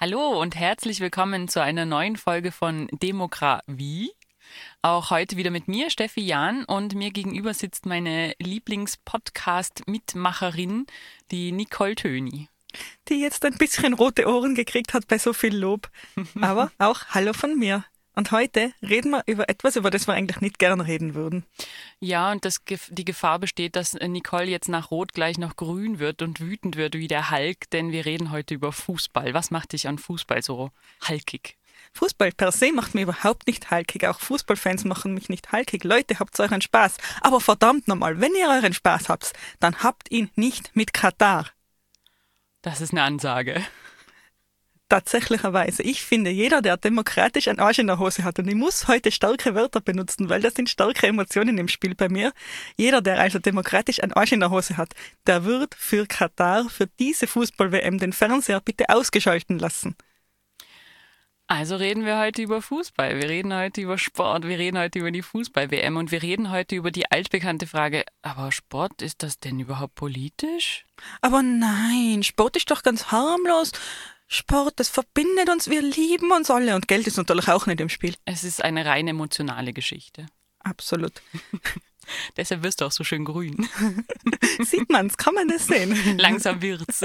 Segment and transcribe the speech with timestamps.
[0.00, 4.12] Hallo und herzlich willkommen zu einer neuen Folge von Demokra Wie.
[4.80, 10.86] Auch heute wieder mit mir, Steffi Jahn, und mir gegenüber sitzt meine Lieblingspodcast-Mitmacherin,
[11.30, 12.48] die Nicole Töni.
[13.08, 15.90] die jetzt ein bisschen rote Ohren gekriegt hat bei so viel Lob.
[16.40, 17.84] Aber auch Hallo von mir.
[18.16, 21.44] Und heute reden wir über etwas, über das wir eigentlich nicht gern reden würden.
[22.00, 26.22] Ja, und das, die Gefahr besteht, dass Nicole jetzt nach Rot gleich noch grün wird
[26.22, 29.34] und wütend wird wie der Hulk, denn wir reden heute über Fußball.
[29.34, 30.70] Was macht dich an Fußball so
[31.02, 31.58] halkig?
[31.92, 34.06] Fußball per se macht mich überhaupt nicht halkig.
[34.06, 35.84] Auch Fußballfans machen mich nicht halkig.
[35.84, 36.96] Leute, habt euren Spaß.
[37.20, 41.50] Aber verdammt nochmal, wenn ihr euren Spaß habt, dann habt ihn nicht mit Katar.
[42.62, 43.62] Das ist eine Ansage.
[44.88, 45.82] Tatsächlicherweise.
[45.82, 49.10] Ich finde, jeder, der demokratisch ein Arsch in der Hose hat, und ich muss heute
[49.10, 52.32] starke Wörter benutzen, weil das sind starke Emotionen im Spiel bei mir.
[52.76, 54.94] Jeder, der also demokratisch ein Arsch in der Hose hat,
[55.26, 59.96] der wird für Katar, für diese Fußball-WM den Fernseher bitte ausgeschalten lassen.
[61.48, 65.12] Also reden wir heute über Fußball, wir reden heute über Sport, wir reden heute über
[65.12, 69.60] die Fußball-WM und wir reden heute über die altbekannte Frage, aber Sport, ist das denn
[69.60, 70.84] überhaupt politisch?
[71.20, 73.70] Aber nein, Sport ist doch ganz harmlos.
[74.28, 76.74] Sport, das verbindet uns, wir lieben uns alle.
[76.74, 78.14] Und Geld ist natürlich auch nicht im Spiel.
[78.24, 80.26] Es ist eine rein emotionale Geschichte.
[80.60, 81.12] Absolut.
[82.36, 83.68] Deshalb wirst du auch so schön grün.
[84.64, 85.96] Sieht man's, kann man das sehen?
[86.18, 87.04] Langsam wird's.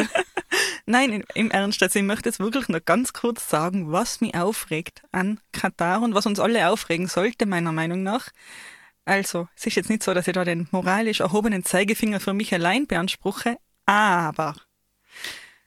[0.86, 5.02] Nein, im- Ernst, also ich möchte jetzt wirklich nur ganz kurz sagen, was mich aufregt
[5.12, 8.30] an Katar und was uns alle aufregen sollte, meiner Meinung nach.
[9.06, 12.54] Also, es ist jetzt nicht so, dass ich da den moralisch erhobenen Zeigefinger für mich
[12.54, 13.58] allein beanspruche,
[13.88, 14.56] aber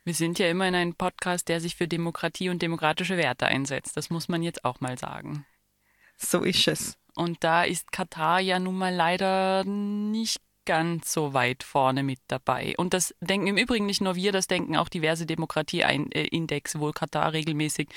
[0.04, 3.96] Wir sind ja immer in einem Podcast, der sich für Demokratie und demokratische Werte einsetzt.
[3.96, 5.46] Das muss man jetzt auch mal sagen.
[6.18, 6.98] so ist es.
[7.14, 12.74] Und da ist Katar ja nun mal leider nicht ganz so weit vorne mit dabei.
[12.76, 17.32] Und das denken im Übrigen nicht nur wir, das denken auch diverse Demokratieindex, wo Katar
[17.32, 17.88] regelmäßig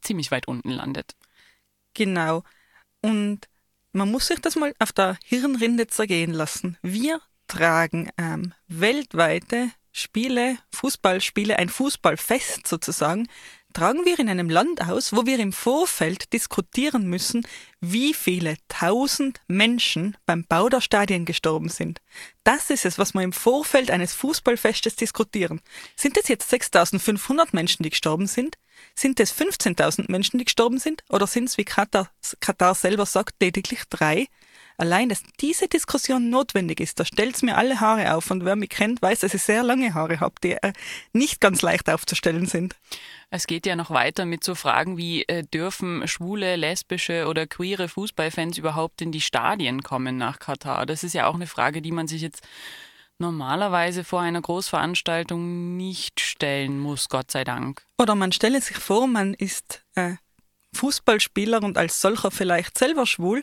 [0.00, 1.14] ziemlich weit unten landet.
[1.94, 2.42] Genau.
[3.00, 3.48] Und
[3.92, 6.76] man muss sich das mal auf der Hirnrinde zergehen lassen.
[6.82, 13.28] Wir tragen ähm, weltweite Spiele, Fußballspiele, ein Fußballfest sozusagen,
[13.74, 17.46] tragen wir in einem Land aus, wo wir im Vorfeld diskutieren müssen,
[17.80, 22.00] wie viele tausend Menschen beim Bau der Stadien gestorben sind.
[22.42, 25.60] Das ist es, was wir im Vorfeld eines Fußballfestes diskutieren.
[25.94, 28.58] Sind es jetzt 6500 Menschen, die gestorben sind?
[28.96, 31.04] Sind es 15.000 Menschen, die gestorben sind?
[31.08, 34.26] Oder sind es, wie Katar, Katar selber sagt, lediglich drei?
[34.76, 38.30] Allein, dass diese Diskussion notwendig ist, da stellt's mir alle Haare auf.
[38.30, 40.72] Und wer mich kennt, weiß, dass ich sehr lange Haare habe, die äh,
[41.12, 42.74] nicht ganz leicht aufzustellen sind.
[43.30, 47.88] Es geht ja noch weiter mit so Fragen wie, äh, dürfen schwule, lesbische oder queere
[47.88, 50.86] Fußballfans überhaupt in die Stadien kommen nach Katar?
[50.86, 52.42] Das ist ja auch eine Frage, die man sich jetzt
[53.18, 57.82] normalerweise vor einer Großveranstaltung nicht stellen muss, Gott sei Dank.
[57.98, 60.14] Oder man stelle sich vor, man ist äh,
[60.74, 63.42] Fußballspieler und als solcher vielleicht selber schwul.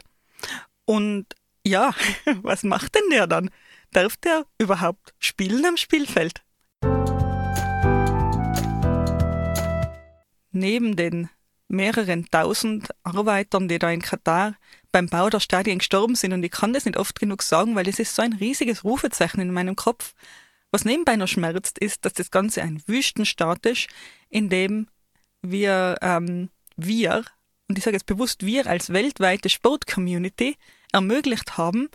[0.91, 1.25] Und
[1.65, 1.95] ja,
[2.41, 3.49] was macht denn der dann?
[3.93, 6.43] Darf der überhaupt spielen am Spielfeld?
[10.51, 11.29] Neben den
[11.69, 14.57] mehreren tausend Arbeitern, die da in Katar
[14.91, 17.87] beim Bau der Stadien gestorben sind, und ich kann das nicht oft genug sagen, weil
[17.87, 20.13] es ist so ein riesiges Rufezeichen in meinem Kopf.
[20.71, 23.87] Was nebenbei noch schmerzt, ist, dass das Ganze ein Wüstenstaat ist,
[24.27, 24.89] in dem
[25.41, 27.23] wir, ähm, wir,
[27.69, 30.57] und ich sage jetzt bewusst wir als weltweite Sportcommunity
[30.91, 31.89] ermöglicht haben,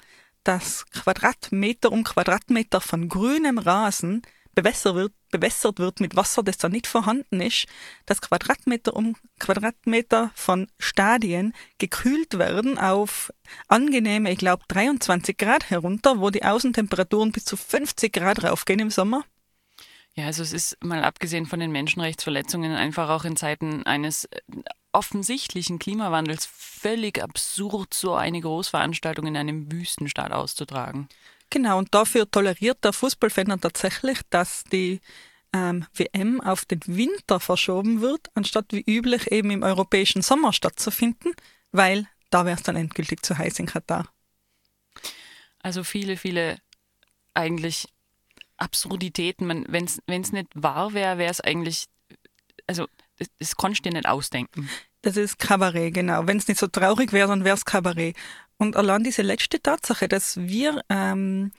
[0.45, 4.23] dass Quadratmeter um Quadratmeter von grünem Rasen
[4.55, 7.67] bewässert wird, bewässert wird mit Wasser, das da nicht vorhanden ist,
[8.07, 13.33] dass Quadratmeter um Quadratmeter von Stadien gekühlt werden auf
[13.69, 18.91] angenehme, ich glaube, 23 Grad herunter, wo die Außentemperaturen bis zu 50 Grad raufgehen im
[18.91, 19.25] Sommer.
[20.15, 24.41] Ja, also es ist mal abgesehen von den Menschenrechtsverletzungen einfach auch in Zeiten eines äh,
[24.97, 31.09] offensichtlichen Klimawandels völlig absurd, so eine Großveranstaltung in einem Wüstenstaat auszutragen.
[31.51, 35.01] Genau, und dafür toleriert der Fußballfan dann tatsächlich, dass die
[35.53, 41.35] ähm, WM auf den Winter verschoben wird, anstatt wie üblich eben im europäischen Sommer stattzufinden,
[41.73, 44.09] weil da wäre es dann endgültig zu heiß in Katar.
[45.61, 46.59] Also viele, viele
[47.35, 47.87] eigentlich
[48.57, 49.67] Absurditäten.
[49.69, 51.87] Wenn es nicht wahr wäre, wäre es eigentlich,
[52.67, 52.87] also
[53.19, 54.69] das, das konntest du dir nicht ausdenken.
[55.03, 56.27] Das ist Kabarett, genau.
[56.27, 58.17] Wenn es nicht so traurig wäre, dann wäre es Kabarett.
[58.59, 61.53] Und allein diese letzte Tatsache, dass wir ähm,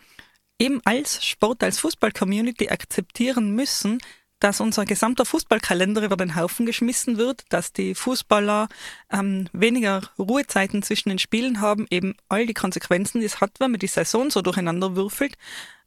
[0.60, 4.00] eben als Sport, als Fußball-Community akzeptieren müssen,
[4.40, 8.68] dass unser gesamter Fußballkalender über den Haufen geschmissen wird, dass die Fußballer
[9.12, 13.72] ähm, weniger Ruhezeiten zwischen den Spielen haben, eben all die Konsequenzen, die es hat, wenn
[13.72, 15.36] man die Saison so durcheinander würfelt,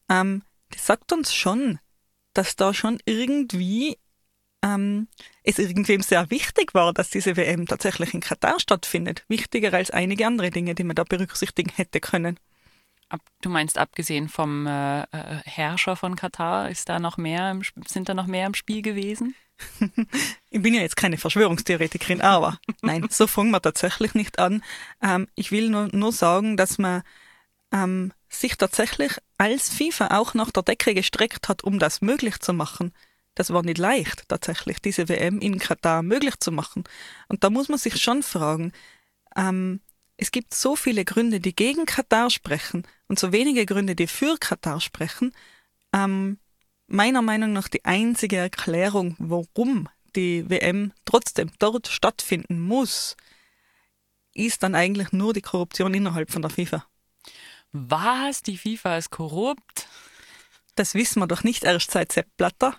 [0.09, 1.79] ähm, das sagt uns schon,
[2.35, 3.99] dass da schon irgendwie
[4.63, 5.09] ähm,
[5.43, 9.25] es irgendwem sehr wichtig war, dass diese WM tatsächlich in Katar stattfindet.
[9.29, 12.39] Wichtiger als einige andere Dinge, die man da berücksichtigen hätte können.
[13.41, 15.07] Du meinst, abgesehen vom äh, äh,
[15.45, 19.35] Herrscher von Katar, ist da noch mehr, im, sind da noch mehr im Spiel gewesen?
[20.51, 24.63] ich bin ja jetzt keine Verschwörungstheoretikerin, aber nein, so fangen wir tatsächlich nicht an.
[25.03, 27.03] Ähm, ich will nur, nur sagen, dass man
[27.73, 32.53] ähm, sich tatsächlich als FIFA auch nach der Decke gestreckt hat, um das möglich zu
[32.53, 32.93] machen.
[33.35, 36.85] Das war nicht leicht, tatsächlich, diese WM in Katar möglich zu machen.
[37.29, 38.73] Und da muss man sich schon fragen,
[39.37, 39.81] ähm,
[40.17, 44.37] es gibt so viele Gründe, die gegen Katar sprechen und so wenige Gründe, die für
[44.39, 45.33] Katar sprechen.
[45.95, 46.39] Ähm,
[46.87, 53.17] meiner Meinung nach die einzige Erklärung, warum die WM trotzdem dort stattfinden muss,
[54.35, 56.85] ist dann eigentlich nur die Korruption innerhalb von der FIFA.
[57.73, 58.43] Was?
[58.43, 59.89] Die FIFA ist korrupt?
[60.75, 62.77] Das wissen wir doch nicht erst seit Sepp Blatter.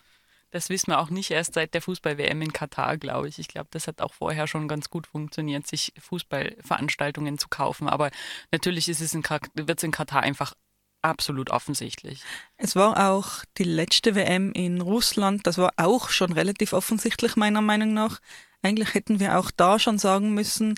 [0.52, 3.40] Das wissen wir auch nicht erst seit der Fußball-WM in Katar, glaube ich.
[3.40, 7.88] Ich glaube, das hat auch vorher schon ganz gut funktioniert, sich Fußballveranstaltungen zu kaufen.
[7.88, 8.12] Aber
[8.52, 10.54] natürlich ist es in, wird es in Katar einfach
[11.02, 12.22] absolut offensichtlich.
[12.58, 17.62] Es war auch die letzte WM in Russland, das war auch schon relativ offensichtlich meiner
[17.62, 18.20] Meinung nach.
[18.62, 20.76] Eigentlich hätten wir auch da schon sagen müssen,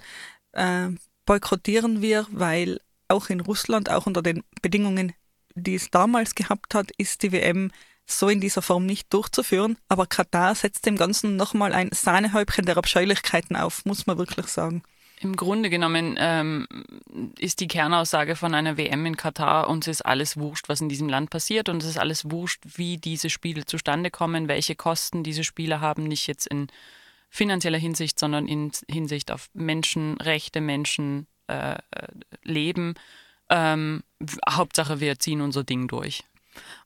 [0.53, 0.89] äh,
[1.25, 5.13] boykottieren wir, weil auch in Russland, auch unter den Bedingungen,
[5.55, 7.71] die es damals gehabt hat, ist die WM
[8.19, 9.77] so in dieser Form nicht durchzuführen.
[9.87, 14.83] Aber Katar setzt dem Ganzen nochmal ein Sahnehäubchen der Abscheulichkeiten auf, muss man wirklich sagen.
[15.23, 16.67] Im Grunde genommen ähm,
[17.39, 21.07] ist die Kernaussage von einer WM in Katar, uns ist alles wurscht, was in diesem
[21.07, 25.45] Land passiert und es ist alles wurscht, wie diese Spiele zustande kommen, welche Kosten diese
[25.45, 26.67] Spiele haben, nicht jetzt in
[27.29, 31.25] finanzieller Hinsicht, sondern in Hinsicht auf Menschenrechte, Menschenleben.
[32.47, 32.93] Äh,
[33.49, 34.03] ähm,
[34.49, 36.23] Hauptsache, wir ziehen unser Ding durch.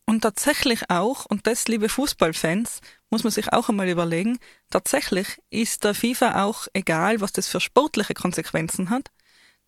[0.06, 5.84] Und tatsächlich auch, und das, liebe Fußballfans, muss man sich auch einmal überlegen, tatsächlich ist
[5.84, 9.12] der FIFA auch egal, was das für sportliche Konsequenzen hat.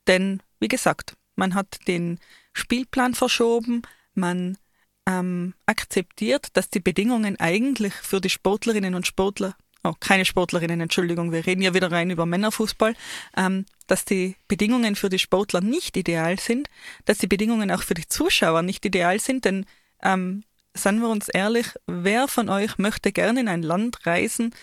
[0.07, 2.19] Denn, wie gesagt, man hat den
[2.53, 3.81] Spielplan verschoben,
[4.13, 4.57] man
[5.05, 11.31] ähm, akzeptiert, dass die Bedingungen eigentlich für die Sportlerinnen und Sportler, oh, keine Sportlerinnen, Entschuldigung,
[11.31, 12.95] wir reden ja wieder rein über Männerfußball,
[13.35, 16.69] ähm, dass die Bedingungen für die Sportler nicht ideal sind,
[17.05, 19.65] dass die Bedingungen auch für die Zuschauer nicht ideal sind, denn
[20.03, 20.43] ähm,
[20.73, 24.53] seien wir uns ehrlich, wer von euch möchte gerne in ein Land reisen,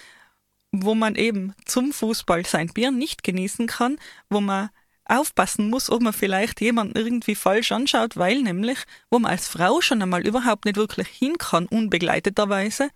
[0.72, 3.98] wo man eben zum Fußball sein Bier nicht genießen kann,
[4.28, 4.70] wo man
[5.04, 8.78] aufpassen muss, ob man vielleicht jemanden irgendwie falsch anschaut, weil nämlich,
[9.10, 12.90] wo man als Frau schon einmal überhaupt nicht wirklich hin kann, unbegleiteterweise.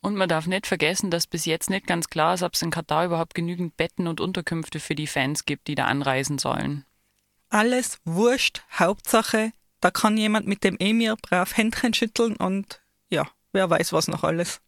[0.00, 2.70] Und man darf nicht vergessen, dass bis jetzt nicht ganz klar ist, ob es in
[2.70, 6.84] Katar überhaupt genügend Betten und Unterkünfte für die Fans gibt, die da anreisen sollen.
[7.50, 12.80] Alles wurscht, Hauptsache, da kann jemand mit dem Emir brav Händchen schütteln und
[13.10, 14.60] ja, wer weiß was noch alles.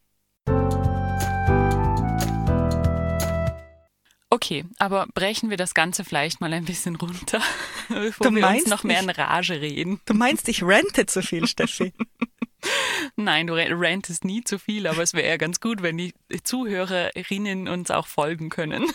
[4.32, 7.42] Okay, aber brechen wir das Ganze vielleicht mal ein bisschen runter,
[7.88, 10.00] bevor du wir uns noch mehr in Rage reden.
[10.04, 11.92] Du meinst, ich rente zu viel, Steffi?
[13.16, 17.68] Nein, du rantest nie zu viel, aber es wäre ja ganz gut, wenn die Zuhörerinnen
[17.68, 18.86] uns auch folgen können.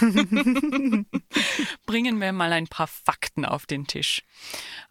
[1.86, 4.22] Bringen wir mal ein paar Fakten auf den Tisch.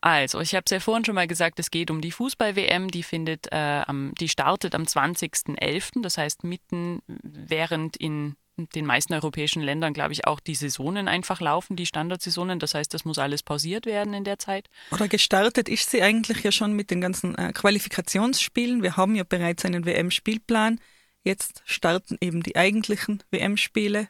[0.01, 3.03] Also, ich habe es ja vorhin schon mal gesagt, es geht um die Fußball-WM, die
[3.03, 9.61] findet, äh, am, die startet am 20.11., das heißt mitten während in den meisten europäischen
[9.61, 12.59] Ländern, glaube ich, auch die Saisonen einfach laufen, die Standardsaisonen.
[12.59, 14.69] Das heißt, das muss alles pausiert werden in der Zeit.
[14.91, 18.83] Oder gestartet ist sie eigentlich ja schon mit den ganzen äh, Qualifikationsspielen.
[18.83, 20.79] Wir haben ja bereits einen WM-Spielplan.
[21.23, 24.07] Jetzt starten eben die eigentlichen WM-Spiele.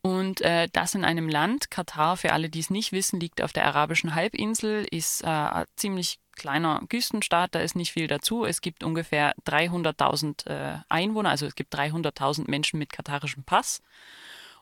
[0.00, 3.52] Und äh, das in einem Land, Katar, für alle, die es nicht wissen, liegt auf
[3.52, 8.44] der arabischen Halbinsel, ist äh, ein ziemlich kleiner Küstenstaat, da ist nicht viel dazu.
[8.44, 13.82] Es gibt ungefähr 300.000 äh, Einwohner, also es gibt 300.000 Menschen mit katarischem Pass.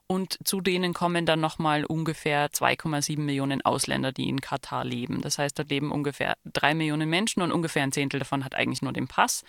[0.09, 5.21] Und zu denen kommen dann nochmal ungefähr 2,7 Millionen Ausländer, die in Katar leben.
[5.21, 8.83] Das heißt, dort leben ungefähr drei Millionen Menschen und ungefähr ein Zehntel davon hat eigentlich
[8.83, 9.43] nur den Pass.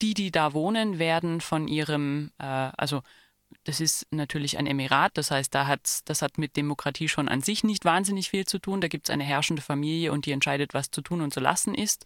[0.00, 3.02] Die, die da wohnen, werden von ihrem, äh, also
[3.64, 7.42] das ist natürlich ein Emirat, das heißt, da hat's, das hat mit Demokratie schon an
[7.42, 8.80] sich nicht wahnsinnig viel zu tun.
[8.80, 11.74] Da gibt es eine herrschende Familie und die entscheidet, was zu tun und zu lassen
[11.74, 12.04] ist.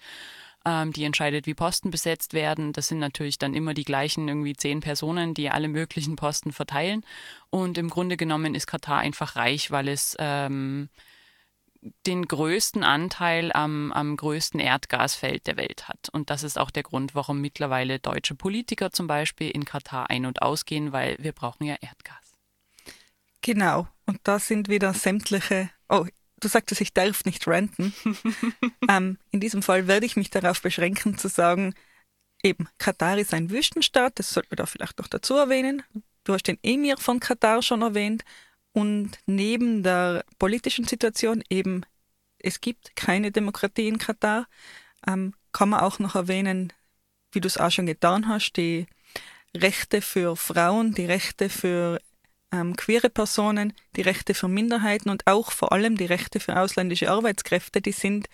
[0.65, 2.73] ähm, die entscheidet, wie Posten besetzt werden.
[2.73, 7.05] Das sind natürlich dann immer die gleichen irgendwie zehn Personen, die alle möglichen Posten verteilen.
[7.51, 10.89] Und im Grunde genommen ist Katar einfach reich, weil es ähm,
[12.07, 16.09] den größten Anteil am, am größten Erdgasfeld der Welt hat.
[16.13, 20.27] Und das ist auch der Grund, warum mittlerweile deutsche Politiker zum Beispiel in Katar ein-
[20.27, 22.35] und ausgehen, weil wir brauchen ja Erdgas.
[23.43, 23.87] Genau.
[24.07, 25.71] Und da sind wieder sämtliche.
[25.89, 26.07] Oh,
[26.41, 27.95] du sagtest, ich darf nicht ranten.
[28.89, 31.75] ähm, in diesem Fall werde ich mich darauf beschränken zu sagen,
[32.43, 35.83] eben, Katar ist ein Wüstenstaat, das sollten wir da vielleicht noch dazu erwähnen.
[36.25, 38.25] Du hast den Emir von Katar schon erwähnt.
[38.75, 41.87] Und neben der politischen Situation eben,
[42.39, 44.49] es gibt keine Demokratie in Katar,
[45.07, 46.73] ähm, kann man auch noch erwähnen,
[47.31, 48.87] wie du es auch schon getan hast, die
[49.57, 52.01] Rechte für Frauen, die Rechte für
[52.51, 57.13] ähm, queere Personen, die Rechte für Minderheiten und auch vor allem die Rechte für ausländische
[57.13, 58.29] Arbeitskräfte, die sind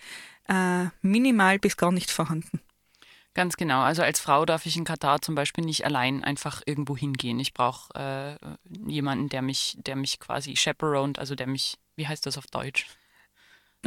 [0.47, 2.61] äh, minimal bis gar nicht vorhanden.
[3.33, 3.81] Ganz genau.
[3.81, 7.39] Also als Frau darf ich in Katar zum Beispiel nicht allein einfach irgendwo hingehen.
[7.39, 12.25] Ich brauche äh, jemanden, der mich, der mich quasi chaperoned, also der mich, wie heißt
[12.25, 12.87] das auf Deutsch?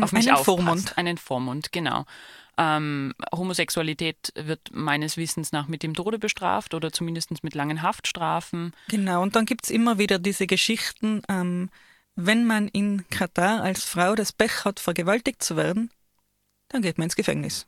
[0.01, 0.45] Auf mich einen aufpasst.
[0.45, 0.99] Vormund.
[0.99, 2.07] Einen Vormund, genau.
[2.57, 8.73] Ähm, Homosexualität wird meines Wissens nach mit dem Tode bestraft oder zumindest mit langen Haftstrafen.
[8.89, 11.69] Genau, und dann gibt es immer wieder diese Geschichten, ähm,
[12.17, 15.91] wenn man in Katar als Frau das Pech hat, vergewaltigt zu werden,
[16.69, 17.67] dann geht man ins Gefängnis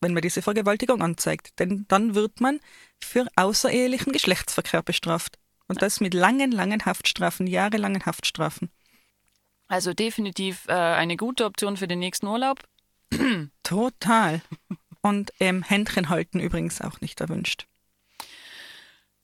[0.00, 1.58] wenn man diese Vergewaltigung anzeigt.
[1.58, 2.60] Denn dann wird man
[3.02, 5.38] für außerehelichen Geschlechtsverkehr bestraft.
[5.68, 8.70] Und das mit langen, langen Haftstrafen, jahrelangen Haftstrafen.
[9.68, 12.58] Also definitiv äh, eine gute Option für den nächsten Urlaub.
[13.62, 14.42] Total.
[15.00, 17.66] Und ähm, Händchen halten übrigens auch nicht erwünscht.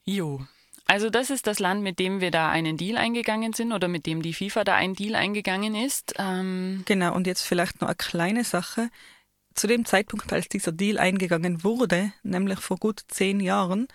[0.04, 0.46] Jo.
[0.86, 4.06] Also das ist das Land, mit dem wir da einen Deal eingegangen sind oder mit
[4.06, 6.14] dem die FIFA da einen Deal eingegangen ist.
[6.16, 8.88] Ähm genau, und jetzt vielleicht noch eine kleine Sache
[9.56, 13.88] zu dem Zeitpunkt, als dieser Deal eingegangen wurde, nämlich vor gut zehn Jahren,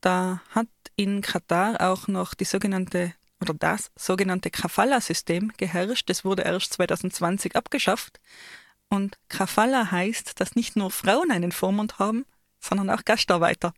[0.00, 6.08] da hat in Katar auch noch die sogenannte oder das sogenannte Kafala-System geherrscht.
[6.08, 8.20] Das wurde erst 2020 abgeschafft.
[8.88, 12.24] Und Kafala heißt, dass nicht nur Frauen einen Vormund haben,
[12.60, 13.74] sondern auch Gastarbeiter.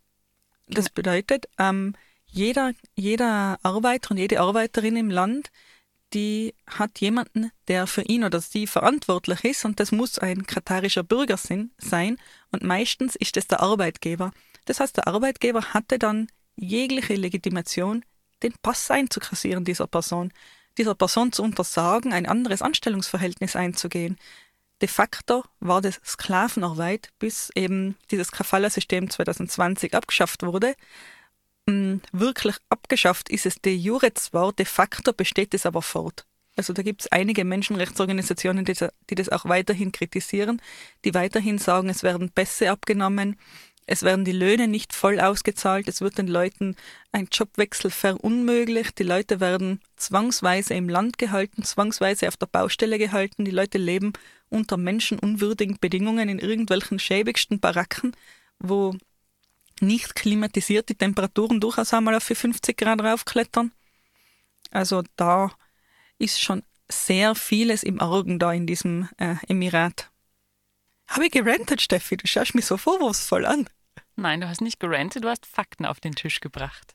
[0.68, 1.94] Das bedeutet, ähm,
[2.26, 5.50] jeder, jeder Arbeiter und jede Arbeiterin im Land
[6.14, 11.02] die hat jemanden, der für ihn oder sie verantwortlich ist und das muss ein katarischer
[11.02, 12.18] Bürger sein
[12.50, 14.32] und meistens ist es der Arbeitgeber.
[14.64, 18.04] Das heißt, der Arbeitgeber hatte dann jegliche Legitimation,
[18.42, 20.32] den Pass einzukassieren dieser Person,
[20.76, 24.16] dieser Person zu untersagen, ein anderes Anstellungsverhältnis einzugehen.
[24.80, 30.74] De facto war das Sklavenarbeit, bis eben dieses Kafala-System 2020 abgeschafft wurde
[32.12, 36.24] wirklich abgeschafft ist es de jure zwar, de facto besteht es aber fort.
[36.56, 38.74] Also da gibt es einige Menschenrechtsorganisationen, die,
[39.10, 40.60] die das auch weiterhin kritisieren,
[41.04, 43.36] die weiterhin sagen, es werden Pässe abgenommen,
[43.86, 46.76] es werden die Löhne nicht voll ausgezahlt, es wird den Leuten
[47.12, 53.44] ein Jobwechsel verunmöglicht, die Leute werden zwangsweise im Land gehalten, zwangsweise auf der Baustelle gehalten,
[53.44, 54.12] die Leute leben
[54.50, 58.16] unter menschenunwürdigen Bedingungen in irgendwelchen schäbigsten Baracken,
[58.58, 58.94] wo
[59.82, 63.72] nicht klimatisierte Temperaturen durchaus einmal auf 50 Grad raufklettern.
[64.70, 65.50] Also da
[66.18, 70.10] ist schon sehr vieles im Argen da in diesem äh, Emirat.
[71.08, 72.16] Habe ich gerentet, Steffi?
[72.16, 73.68] Du schaust mich so vorwurfsvoll an.
[74.16, 76.94] Nein, du hast nicht gerentet, du hast Fakten auf den Tisch gebracht.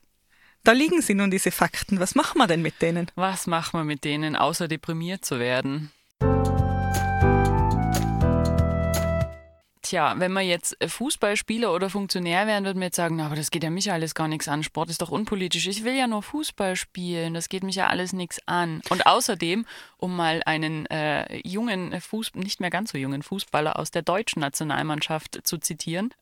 [0.62, 2.00] Da liegen sie nun, diese Fakten.
[2.00, 3.10] Was machen wir denn mit denen?
[3.16, 5.90] Was machen wir mit denen, außer deprimiert zu werden?
[9.94, 13.52] Tja, wenn man jetzt äh, Fußballspieler oder Funktionär wären, würde man jetzt sagen, aber das
[13.52, 14.64] geht ja mich alles gar nichts an.
[14.64, 15.68] Sport ist doch unpolitisch.
[15.68, 17.32] Ich will ja nur Fußball spielen.
[17.32, 18.82] Das geht mich ja alles nichts an.
[18.88, 19.64] Und außerdem,
[19.96, 24.40] um mal einen äh, jungen Fuß, nicht mehr ganz so jungen Fußballer aus der deutschen
[24.40, 26.12] Nationalmannschaft zu zitieren.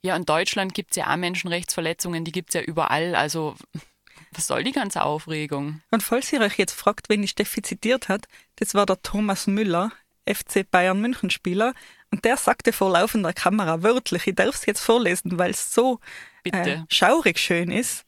[0.00, 3.14] Ja, in Deutschland gibt es ja auch Menschenrechtsverletzungen, die gibt es ja überall.
[3.14, 3.56] Also
[4.32, 5.82] was soll die ganze Aufregung?
[5.90, 9.46] Und falls ihr euch jetzt fragt, wen ich Steffi zitiert hat, das war der Thomas
[9.46, 9.92] Müller,
[10.28, 11.74] FC Bayern München Spieler.
[12.10, 16.00] Und der sagte vor laufender Kamera wörtlich, ich darf es jetzt vorlesen, weil es so
[16.44, 18.04] äh, schaurig schön ist.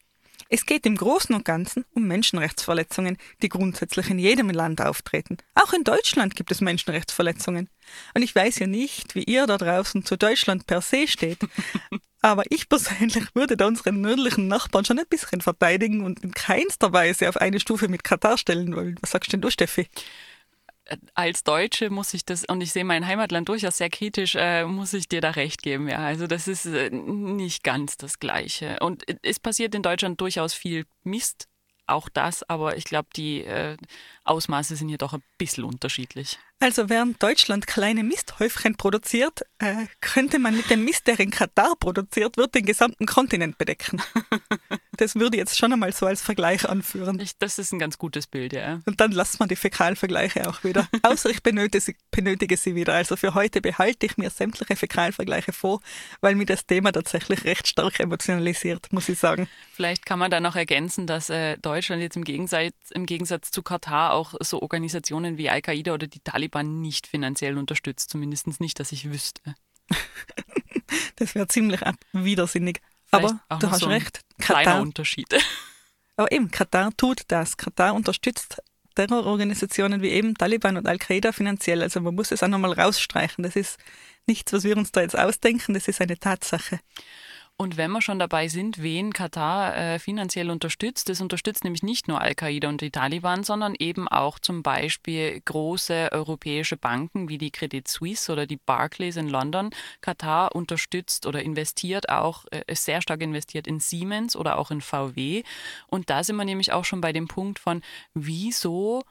[0.52, 5.36] Es geht im Großen und Ganzen um Menschenrechtsverletzungen, die grundsätzlich in jedem Land auftreten.
[5.54, 7.68] Auch in Deutschland gibt es Menschenrechtsverletzungen.
[8.14, 11.38] Und ich weiß ja nicht, wie ihr da draußen zu Deutschland per se steht.
[12.22, 16.92] Aber ich persönlich würde da unseren nördlichen Nachbarn schon ein bisschen verteidigen und in keinster
[16.92, 18.96] Weise auf eine Stufe mit Katar stellen wollen.
[19.00, 19.86] Was sagst denn du, Steffi?
[21.14, 24.92] Als Deutsche muss ich das, und ich sehe mein Heimatland durchaus sehr kritisch, äh, muss
[24.92, 25.88] ich dir da recht geben.
[25.88, 28.78] Ja, also das ist äh, nicht ganz das Gleiche.
[28.80, 31.48] Und es passiert in Deutschland durchaus viel Mist,
[31.90, 33.76] auch das, aber ich glaube, die äh,
[34.24, 36.38] Ausmaße sind hier doch ein bisschen unterschiedlich.
[36.60, 41.74] Also während Deutschland kleine Misthäufchen produziert, äh, könnte man mit dem Mist, der in Katar
[41.78, 44.00] produziert wird, den gesamten Kontinent bedecken.
[45.00, 47.18] das würde jetzt schon einmal so als Vergleich anführen.
[47.20, 48.80] Ich, das ist ein ganz gutes Bild, ja.
[48.84, 50.88] Und dann lasst man die Fäkalvergleiche auch wieder.
[51.02, 52.94] Außer ich benötige, benötige sie wieder.
[52.94, 55.80] Also für heute behalte ich mir sämtliche Fäkalvergleiche vor,
[56.20, 59.48] weil mir das Thema tatsächlich recht stark emotionalisiert, muss ich sagen.
[59.72, 63.62] Vielleicht kann man da noch ergänzen, dass äh, Deutschland jetzt im Gegensatz, im Gegensatz zu
[63.62, 68.10] Katar auch so Organisationen wie Al-Qaida oder die Taliban nicht finanziell unterstützt.
[68.10, 69.54] Zumindest nicht, dass ich wüsste.
[71.16, 71.80] das wäre ziemlich
[72.12, 72.80] widersinnig.
[73.10, 74.20] Aber du hast so recht.
[74.38, 75.28] Kleiner Unterschied.
[76.16, 77.56] Aber eben, Katar tut das.
[77.56, 78.62] Katar unterstützt
[78.94, 81.82] Terrororganisationen wie eben Taliban und Al-Qaida finanziell.
[81.82, 83.42] Also man muss es auch nochmal rausstreichen.
[83.42, 83.78] Das ist
[84.26, 86.80] nichts, was wir uns da jetzt ausdenken, das ist eine Tatsache.
[87.60, 92.08] Und wenn wir schon dabei sind, wen Katar äh, finanziell unterstützt, das unterstützt nämlich nicht
[92.08, 97.50] nur Al-Qaida und die Taliban, sondern eben auch zum Beispiel große europäische Banken wie die
[97.50, 99.68] Credit Suisse oder die Barclays in London.
[100.00, 105.42] Katar unterstützt oder investiert auch, äh, sehr stark investiert in Siemens oder auch in VW.
[105.86, 107.82] Und da sind wir nämlich auch schon bei dem Punkt von,
[108.14, 109.02] wieso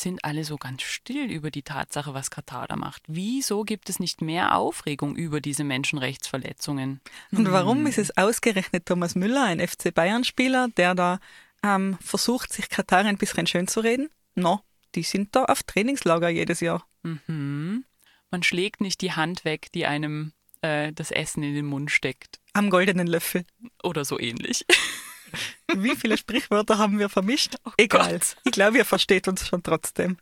[0.00, 3.02] sind alle so ganz still über die Tatsache, was Katar da macht.
[3.06, 7.00] Wieso gibt es nicht mehr Aufregung über diese Menschenrechtsverletzungen?
[7.32, 7.86] Und warum hm.
[7.86, 11.20] ist es ausgerechnet Thomas Müller, ein FC Bayern-Spieler, der da
[11.62, 14.08] ähm, versucht, sich Katar ein bisschen schön zu reden?
[14.34, 14.60] No,
[14.94, 16.86] die sind da auf Trainingslager jedes Jahr.
[17.02, 17.84] Mhm.
[18.30, 22.40] Man schlägt nicht die Hand weg, die einem äh, das Essen in den Mund steckt.
[22.52, 23.44] Am goldenen Löffel.
[23.82, 24.64] Oder so ähnlich.
[25.74, 27.56] Wie viele Sprichwörter haben wir vermischt?
[27.64, 28.12] Oh Egal.
[28.12, 28.36] Gott.
[28.44, 30.18] Ich glaube, ihr versteht uns schon trotzdem.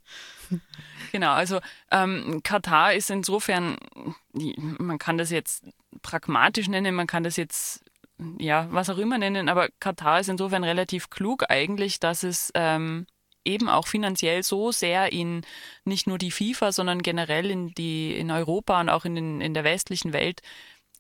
[1.12, 1.60] Genau, also
[1.90, 3.78] ähm, Katar ist insofern,
[4.32, 5.64] man kann das jetzt
[6.02, 7.82] pragmatisch nennen, man kann das jetzt
[8.38, 13.06] ja, was auch immer nennen, aber Katar ist insofern relativ klug eigentlich, dass es ähm,
[13.44, 15.42] eben auch finanziell so sehr in
[15.84, 19.54] nicht nur die FIFA, sondern generell in die in Europa und auch in, den, in
[19.54, 20.42] der westlichen Welt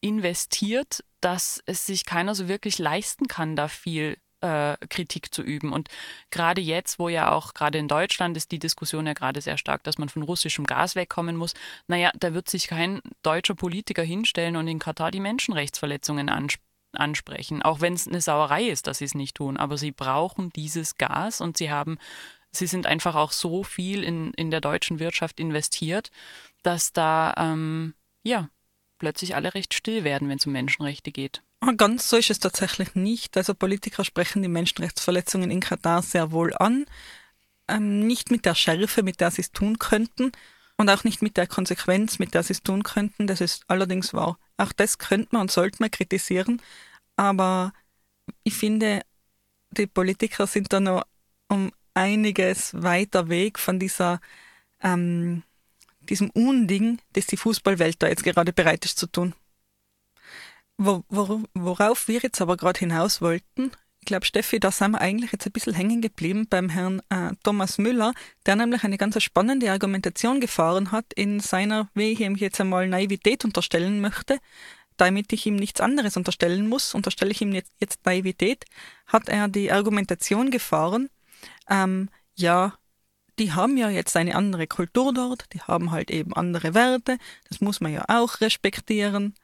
[0.00, 5.72] investiert, dass es sich keiner so wirklich leisten kann, da viel äh, Kritik zu üben.
[5.72, 5.88] Und
[6.30, 9.82] gerade jetzt, wo ja auch gerade in Deutschland ist die Diskussion ja gerade sehr stark,
[9.84, 11.54] dass man von russischem Gas wegkommen muss,
[11.86, 17.60] naja, da wird sich kein deutscher Politiker hinstellen und in Katar die Menschenrechtsverletzungen ansprechen ansprechen,
[17.62, 19.58] auch wenn es eine Sauerei ist, dass sie es nicht tun.
[19.58, 21.98] Aber sie brauchen dieses Gas und sie haben,
[22.50, 26.10] sie sind einfach auch so viel in, in der deutschen Wirtschaft investiert,
[26.62, 28.48] dass da ähm, ja
[28.98, 31.42] plötzlich alle recht still werden, wenn es um Menschenrechte geht.
[31.60, 33.36] Ah, ganz so ist es tatsächlich nicht.
[33.36, 36.86] Also Politiker sprechen die Menschenrechtsverletzungen in Katar sehr wohl an.
[37.66, 40.32] Ähm, nicht mit der Schärfe, mit der sie es tun könnten
[40.76, 43.26] und auch nicht mit der Konsequenz, mit der sie es tun könnten.
[43.26, 44.38] Das ist allerdings wahr.
[44.56, 46.62] Auch das könnte man und sollte man kritisieren.
[47.16, 47.72] Aber
[48.44, 49.02] ich finde,
[49.70, 51.04] die Politiker sind da noch
[51.48, 54.20] um einiges weiter weg von dieser
[54.82, 55.42] ähm,
[56.08, 59.34] diesem Unding, das die Fußballwelt da jetzt gerade bereit ist zu tun.
[60.76, 65.00] Wo, wor, worauf wir jetzt aber gerade hinaus wollten, ich glaube, Steffi, da sind wir
[65.00, 68.14] eigentlich jetzt ein bisschen hängen geblieben beim Herrn äh, Thomas Müller,
[68.46, 72.88] der nämlich eine ganz spannende Argumentation gefahren hat in seiner, wie ich ihm jetzt einmal
[72.88, 74.38] Naivität unterstellen möchte,
[74.96, 78.64] damit ich ihm nichts anderes unterstellen muss, unterstelle ich ihm jetzt, jetzt Naivität,
[79.06, 81.10] hat er die Argumentation gefahren,
[81.68, 82.78] ähm, ja,
[83.38, 87.60] die haben ja jetzt eine andere Kultur dort, die haben halt eben andere Werte, das
[87.60, 89.34] muss man ja auch respektieren.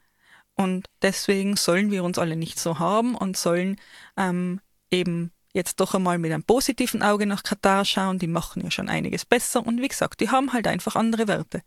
[0.55, 3.81] Und deswegen sollen wir uns alle nicht so haben und sollen
[4.17, 8.19] ähm, eben jetzt doch einmal mit einem positiven Auge nach Katar schauen.
[8.19, 11.63] Die machen ja schon einiges besser und wie gesagt, die haben halt einfach andere Werte.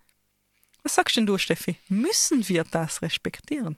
[0.83, 1.77] Was sagst denn du, Steffi?
[1.89, 3.77] Müssen wir das respektieren?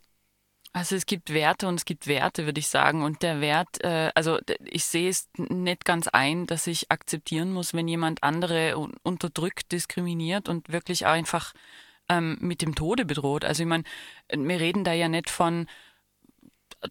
[0.72, 3.02] Also es gibt Werte und es gibt Werte, würde ich sagen.
[3.04, 7.74] Und der Wert, äh, also ich sehe es nicht ganz ein, dass ich akzeptieren muss,
[7.74, 11.54] wenn jemand andere unterdrückt, diskriminiert und wirklich einfach
[12.08, 13.46] ähm, mit dem Tode bedroht.
[13.46, 13.84] Also ich meine,
[14.32, 15.68] wir reden da ja nicht von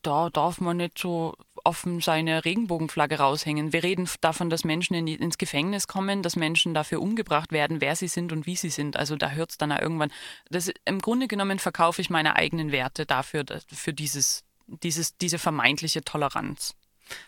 [0.02, 3.72] da darf man nicht so offen seine Regenbogenflagge raushängen.
[3.72, 7.96] Wir reden davon, dass Menschen in ins Gefängnis kommen, dass Menschen dafür umgebracht werden, wer
[7.96, 8.96] sie sind und wie sie sind.
[8.96, 10.12] Also da hört es dann auch irgendwann.
[10.50, 16.02] Das, Im Grunde genommen verkaufe ich meine eigenen Werte dafür, für dieses, dieses, diese vermeintliche
[16.02, 16.74] Toleranz.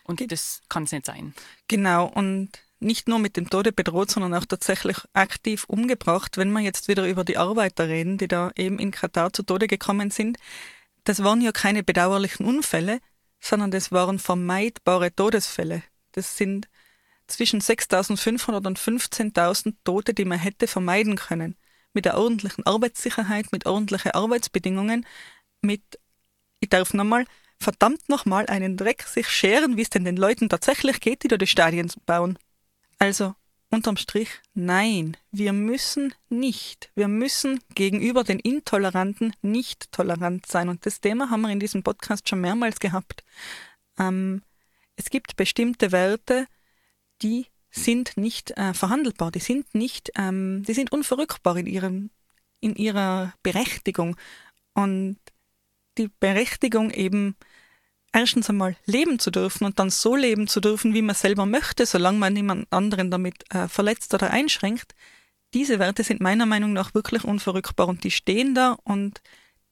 [0.04, 1.34] Und das kann es nicht sein.
[1.68, 6.36] Genau, und nicht nur mit dem Tode bedroht, sondern auch tatsächlich aktiv umgebracht.
[6.38, 9.66] Wenn wir jetzt wieder über die Arbeiter reden, die da eben in Katar zu Tode
[9.66, 10.38] gekommen sind,
[11.04, 13.00] das waren ja keine bedauerlichen Unfälle,
[13.40, 15.82] sondern das waren vermeidbare Todesfälle.
[16.12, 16.68] Das sind
[17.26, 21.56] zwischen 6.500 und 15.000 Tote, die man hätte vermeiden können.
[21.92, 25.06] Mit der ordentlichen Arbeitssicherheit, mit ordentlichen Arbeitsbedingungen,
[25.62, 25.82] mit,
[26.60, 27.24] ich darf nochmal,
[27.58, 31.36] verdammt nochmal einen Dreck sich scheren, wie es denn den Leuten tatsächlich geht, die da
[31.36, 32.38] die Stadien bauen.
[32.98, 33.34] Also,
[33.70, 40.68] unterm Strich, nein, wir müssen nicht, wir müssen gegenüber den Intoleranten nicht tolerant sein.
[40.68, 43.24] Und das Thema haben wir in diesem Podcast schon mehrmals gehabt.
[43.98, 44.42] Ähm,
[44.96, 46.46] es gibt bestimmte Werte,
[47.22, 52.10] die sind nicht äh, verhandelbar, die sind nicht, ähm, die sind unverrückbar in ihrem,
[52.60, 54.16] in ihrer Berechtigung.
[54.74, 55.18] Und
[55.96, 57.36] die Berechtigung eben
[58.12, 61.86] erstens einmal leben zu dürfen und dann so leben zu dürfen, wie man selber möchte,
[61.86, 64.94] solange man niemand anderen damit äh, verletzt oder einschränkt,
[65.54, 69.20] diese Werte sind meiner Meinung nach wirklich unverrückbar und die stehen da und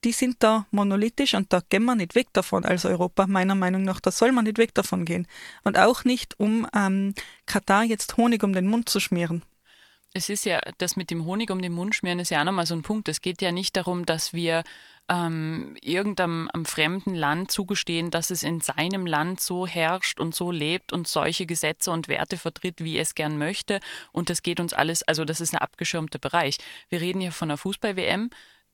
[0.05, 3.83] die sind da monolithisch und da gehen wir nicht weg davon als Europa, meiner Meinung
[3.83, 4.01] nach.
[4.01, 5.27] Da soll man nicht weg davon gehen.
[5.65, 7.15] Und auch nicht, um ähm,
[7.47, 9.43] Katar jetzt Honig um den Mund zu schmieren.
[10.15, 12.67] Es ist ja, das mit dem Honig um den Mund schmieren ist ja auch nochmal
[12.67, 13.09] so ein Punkt.
[13.09, 14.65] Es geht ja nicht darum, dass wir
[15.09, 20.93] ähm, irgendeinem fremden Land zugestehen, dass es in seinem Land so herrscht und so lebt
[20.93, 23.81] und solche Gesetze und Werte vertritt, wie es gern möchte.
[24.13, 26.59] Und das geht uns alles, also das ist ein abgeschirmter Bereich.
[26.89, 28.31] Wir reden hier von einer Fußball-WM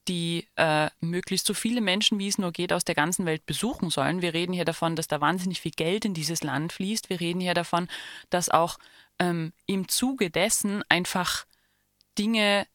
[0.08, 3.90] die äh, möglichst so viele Menschen, wie es nur geht, aus der ganzen Welt besuchen
[3.90, 4.20] sollen.
[4.20, 7.08] Wir reden hier davon, dass da wahnsinnig viel Geld in dieses Land fließt.
[7.08, 7.88] Wir reden hier davon,
[8.30, 8.78] dass auch
[9.18, 11.44] ähm, im Zuge dessen einfach
[12.18, 12.66] Dinge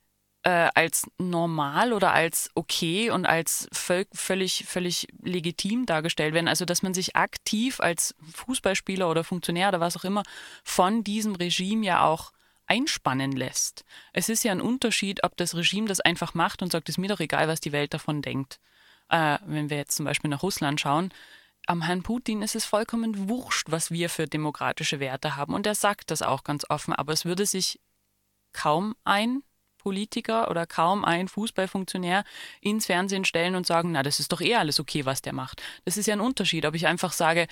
[0.44, 6.48] äh, als normal oder als okay und als völlig, völlig legitim dargestellt werden.
[6.48, 10.24] Also, dass man sich aktiv als Fußballspieler oder Funktionär oder was auch immer
[10.64, 12.32] von diesem Regime ja auch
[12.68, 13.84] einspannen lässt.
[14.14, 17.10] Es ist ja ein Unterschied, ob das Regime das einfach macht und sagt, es mir
[17.10, 18.60] doch egal, was die Welt davon denkt.
[19.10, 21.12] Äh, wenn wir jetzt zum Beispiel nach Russland schauen,
[21.70, 25.54] am Herrn Putin ist es vollkommen wurscht, was wir für demokratische Werte haben.
[25.54, 26.94] Und er sagt das auch ganz offen.
[26.94, 27.80] Aber es würde sich
[28.54, 29.44] kaum ein
[29.78, 32.24] Politiker oder kaum ein Fußballfunktionär
[32.60, 35.62] ins Fernsehen stellen und sagen, na, das ist doch eh alles okay, was der macht.
[35.86, 37.46] Das ist ja ein Unterschied, ob ich einfach sage,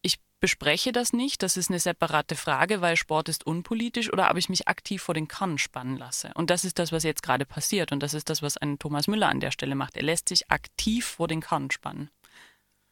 [0.00, 4.36] ich bespreche das nicht, das ist eine separate Frage, weil Sport ist unpolitisch, oder ob
[4.36, 6.30] ich mich aktiv vor den Kahn spannen lasse.
[6.34, 7.90] Und das ist das, was jetzt gerade passiert.
[7.90, 9.96] Und das ist das, was ein Thomas Müller an der Stelle macht.
[9.96, 12.10] Er lässt sich aktiv vor den Kahn spannen.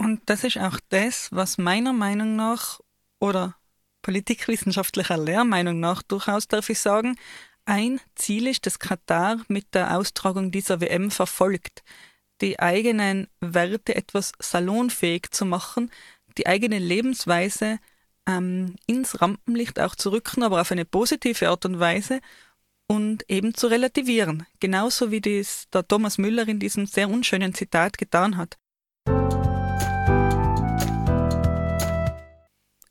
[0.03, 2.81] Und das ist auch das, was meiner Meinung nach
[3.21, 3.55] oder
[4.03, 7.17] politikwissenschaftlicher Lehrmeinung nach durchaus, darf ich sagen,
[7.67, 11.85] ein Ziel ist, das Katar mit der Austragung dieser WM verfolgt,
[12.41, 15.93] die eigenen Werte etwas salonfähig zu machen,
[16.37, 17.79] die eigene Lebensweise
[18.27, 22.21] ähm, ins Rampenlicht auch zu rücken, aber auf eine positive Art und Weise
[22.89, 24.47] und eben zu relativieren.
[24.59, 28.59] Genauso wie dies der Thomas Müller in diesem sehr unschönen Zitat getan hat.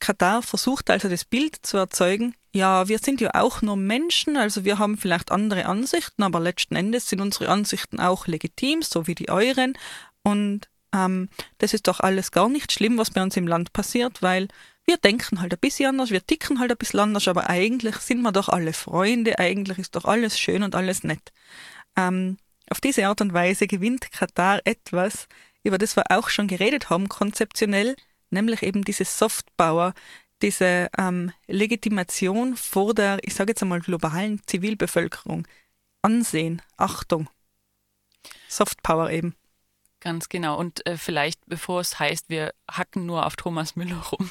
[0.01, 4.65] Katar versucht also das Bild zu erzeugen, ja, wir sind ja auch nur Menschen, also
[4.65, 9.15] wir haben vielleicht andere Ansichten, aber letzten Endes sind unsere Ansichten auch legitim, so wie
[9.15, 9.77] die euren.
[10.23, 14.21] Und ähm, das ist doch alles gar nicht schlimm, was bei uns im Land passiert,
[14.21, 14.49] weil
[14.85, 18.21] wir denken halt ein bisschen anders, wir ticken halt ein bisschen anders, aber eigentlich sind
[18.21, 21.31] wir doch alle Freunde, eigentlich ist doch alles schön und alles nett.
[21.95, 22.37] Ähm,
[22.69, 25.27] auf diese Art und Weise gewinnt Katar etwas,
[25.63, 27.95] über das wir auch schon geredet haben, konzeptionell,
[28.31, 29.93] nämlich eben diese Softpower,
[30.41, 35.47] diese ähm, Legitimation vor der, ich sage jetzt einmal, globalen Zivilbevölkerung.
[36.01, 37.29] Ansehen, Achtung.
[38.47, 39.35] Softpower eben.
[39.99, 40.57] Ganz genau.
[40.57, 44.29] Und äh, vielleicht, bevor es heißt, wir hacken nur auf Thomas Müller rum,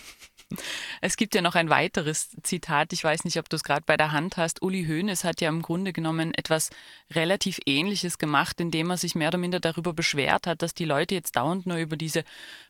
[1.00, 3.96] es gibt ja noch ein weiteres Zitat, ich weiß nicht, ob du es gerade bei
[3.96, 4.62] der Hand hast.
[4.62, 6.70] Uli Hoeneß hat ja im Grunde genommen etwas
[7.10, 11.14] relativ Ähnliches gemacht, indem er sich mehr oder minder darüber beschwert hat, dass die Leute
[11.14, 12.24] jetzt dauernd nur über diese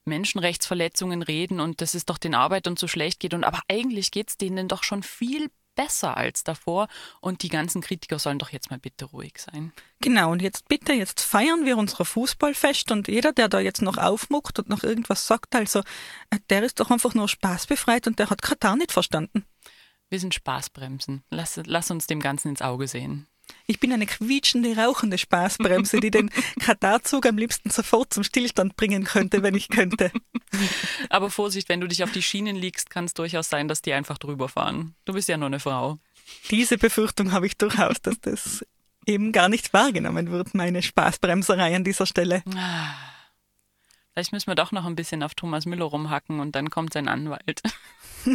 [0.04, 3.34] Menschenrechtsverletzungen reden und dass es doch den Arbeitern so schlecht geht.
[3.34, 6.88] Und aber eigentlich geht es denen doch schon viel besser als davor
[7.20, 9.72] und die ganzen Kritiker sollen doch jetzt mal bitte ruhig sein.
[10.00, 13.98] Genau, und jetzt bitte, jetzt feiern wir unser Fußballfest und jeder, der da jetzt noch
[13.98, 15.80] aufmuckt und noch irgendwas sagt, also
[16.30, 19.44] äh, der ist doch einfach nur spaßbefreit und der hat Katar nicht verstanden.
[20.10, 21.22] Wir sind Spaßbremsen.
[21.30, 23.28] Lass, lass uns dem Ganzen ins Auge sehen.
[23.66, 29.04] Ich bin eine quietschende, rauchende Spaßbremse, die den Katarzug am liebsten sofort zum Stillstand bringen
[29.04, 30.10] könnte, wenn ich könnte.
[31.08, 33.92] Aber Vorsicht, wenn du dich auf die Schienen legst, kann es durchaus sein, dass die
[33.92, 34.94] einfach drüber fahren.
[35.04, 35.98] Du bist ja nur eine Frau.
[36.50, 38.64] Diese Befürchtung habe ich durchaus, dass das
[39.06, 42.42] eben gar nicht wahrgenommen wird, meine Spaßbremserei an dieser Stelle.
[44.12, 47.08] Vielleicht müssen wir doch noch ein bisschen auf Thomas Müller rumhacken und dann kommt sein
[47.08, 47.62] Anwalt.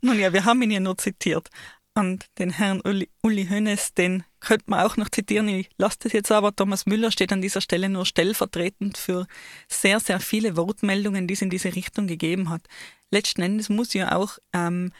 [0.00, 1.48] Nun ja, wir haben ihn ja nur zitiert.
[1.94, 5.48] Und den Herrn Uli, Uli Hoeneß, den könnte man auch noch zitieren.
[5.48, 6.56] Ich lasse das jetzt aber.
[6.56, 9.26] Thomas Müller steht an dieser Stelle nur stellvertretend für
[9.68, 12.62] sehr, sehr viele Wortmeldungen, die es in diese Richtung gegeben hat.
[13.10, 14.90] Letzten Endes muss ja auch ähm,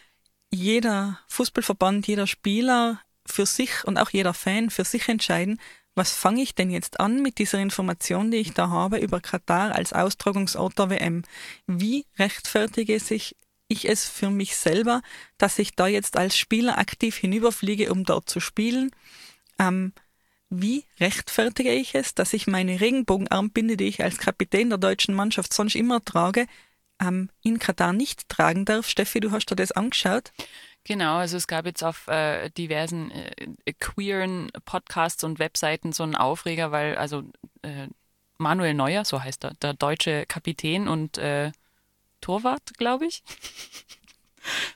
[0.51, 5.59] jeder Fußballverband, jeder Spieler für sich und auch jeder Fan für sich entscheiden,
[5.95, 9.75] was fange ich denn jetzt an mit dieser Information, die ich da habe über Katar
[9.75, 11.23] als Austragungsort der WM?
[11.67, 13.37] Wie rechtfertige sich
[13.73, 15.03] ich es für mich selber,
[15.39, 18.91] dass ich da jetzt als Spieler aktiv hinüberfliege, um dort zu spielen?
[19.59, 19.93] Ähm,
[20.51, 25.55] wie rechtfertige ich es, dass ich meine Regenbogenarmbinde, die ich als Kapitän der deutschen Mannschaft
[25.55, 26.47] sonst immer trage,
[27.01, 28.87] ähm, in Katar nicht tragen darf?
[28.87, 30.33] Steffi, du hast dir das angeschaut?
[30.85, 36.17] Genau, also es gab jetzt auf äh, diversen äh, queeren Podcasts und Webseiten so einen
[36.17, 37.23] Aufreger, weil also
[37.63, 37.87] äh,
[38.37, 41.53] Manuel Neuer, so heißt er, der deutsche Kapitän und äh,
[42.23, 43.23] Torwart, glaube ich.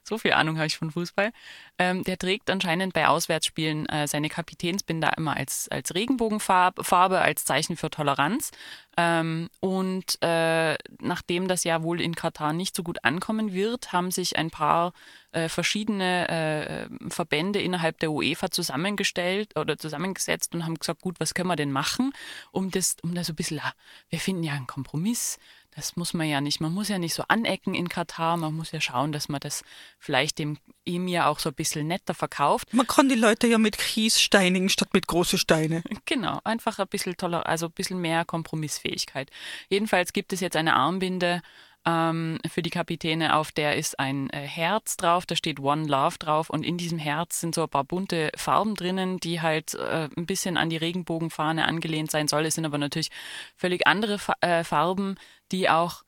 [0.03, 1.33] so viel Ahnung habe ich von Fußball.
[1.79, 7.45] Ähm, der trägt anscheinend bei Auswärtsspielen äh, seine Kapitänsbinde immer als, als Regenbogenfarbe, Farbe, als
[7.45, 8.51] Zeichen für Toleranz.
[8.97, 14.11] Ähm, und äh, nachdem das ja wohl in Katar nicht so gut ankommen wird, haben
[14.11, 14.93] sich ein paar
[15.33, 21.35] äh, verschiedene äh, Verbände innerhalb der UEFA zusammengestellt oder zusammengesetzt und haben gesagt, gut, was
[21.35, 22.13] können wir denn machen,
[22.53, 23.75] um das, um das so ein bisschen, ah,
[24.09, 25.39] wir finden ja einen Kompromiss,
[25.77, 26.61] das muss man ja nicht.
[26.61, 28.39] Man muss ja nicht so anecken in Katar.
[28.39, 29.63] Man muss ja schauen, dass man das
[29.99, 32.73] vielleicht dem Emir auch so ein bisschen netter verkauft.
[32.73, 35.83] Man kann die Leute ja mit Kies steinigen statt mit großen Steine.
[36.07, 39.29] Genau, einfach ein bisschen toller, also ein bisschen mehr Kompromissfähigkeit.
[39.69, 41.43] Jedenfalls gibt es jetzt eine Armbinde
[41.87, 46.19] ähm, für die Kapitäne, auf der ist ein äh, Herz drauf, da steht One Love
[46.19, 50.09] drauf und in diesem Herz sind so ein paar bunte Farben drinnen, die halt äh,
[50.17, 52.45] ein bisschen an die Regenbogenfahne angelehnt sein soll.
[52.45, 53.11] Es sind aber natürlich
[53.57, 55.17] völlig andere Fa äh, Farben
[55.53, 56.03] die auch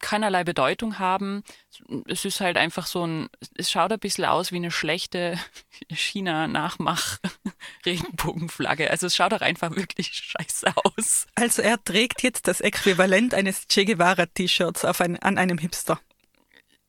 [0.00, 1.44] keinerlei Bedeutung haben.
[2.06, 5.38] Es ist halt einfach so ein, es schaut ein bisschen aus wie eine schlechte
[5.92, 8.90] China-Nachmach-Regenbogenflagge.
[8.90, 11.28] Also es schaut auch einfach wirklich scheiße aus.
[11.36, 16.00] Also er trägt jetzt das Äquivalent eines Che Guevara-T-Shirts ein, an einem Hipster.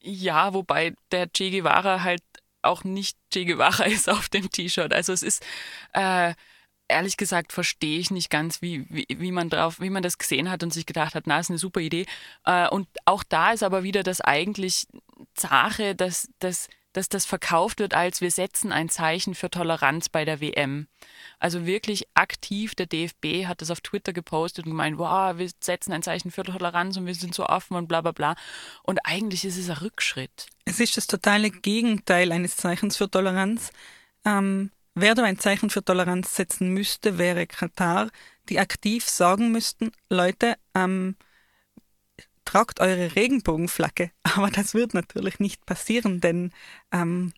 [0.02, 2.24] Ja, wobei der Che Guevara halt
[2.64, 4.94] auch nicht Che Guevara ist auf dem T-Shirt.
[4.94, 5.46] Also es ist,
[5.94, 6.34] äh,
[6.92, 10.50] ehrlich gesagt verstehe ich nicht ganz, wie, wie, wie, man drauf, wie man das gesehen
[10.50, 12.06] hat und sich gedacht hat, na, ist eine super Idee.
[12.46, 14.88] Äh, und auch da ist aber wieder das eigentlich
[15.36, 20.26] Sache, dass, dass, dass das verkauft wird als wir setzen ein Zeichen für Toleranz bei
[20.26, 20.88] der WM.
[21.40, 25.94] Also wirklich aktiv, der DFB hat das auf Twitter gepostet und gemeint, wow, wir setzen
[25.94, 28.36] ein Zeichen für Toleranz und wir sind so offen und bla bla bla.
[28.84, 30.48] Und eigentlich ist es ein Rückschritt.
[30.66, 33.72] Es ist das totale Gegenteil eines Zeichens für Toleranz.
[34.26, 38.10] Ähm Wer da ein Zeichen für Toleranz setzen müsste, wäre Katar,
[38.50, 41.16] die aktiv sagen müssten, Leute, ähm,
[42.44, 44.12] tragt eure Regenbogenflagge.
[44.24, 46.52] Aber das wird natürlich nicht passieren, denn
[46.92, 47.34] ähm,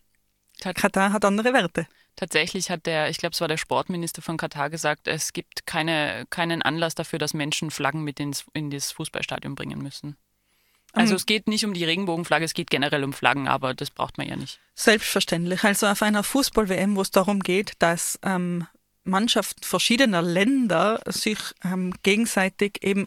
[0.60, 1.86] Katar hat andere Werte.
[2.16, 6.26] Tatsächlich hat der, ich glaube, es war der Sportminister von Katar gesagt, es gibt keine,
[6.30, 10.16] keinen Anlass dafür, dass Menschen Flaggen mit ins, in das Fußballstadion bringen müssen.
[10.94, 11.16] Also mhm.
[11.16, 14.28] es geht nicht um die Regenbogenflagge, es geht generell um Flaggen, aber das braucht man
[14.28, 14.60] ja nicht.
[14.74, 15.64] Selbstverständlich.
[15.64, 18.66] Also auf einer Fußball-WM, wo es darum geht, dass ähm,
[19.02, 23.06] Mannschaften verschiedener Länder sich ähm, gegenseitig eben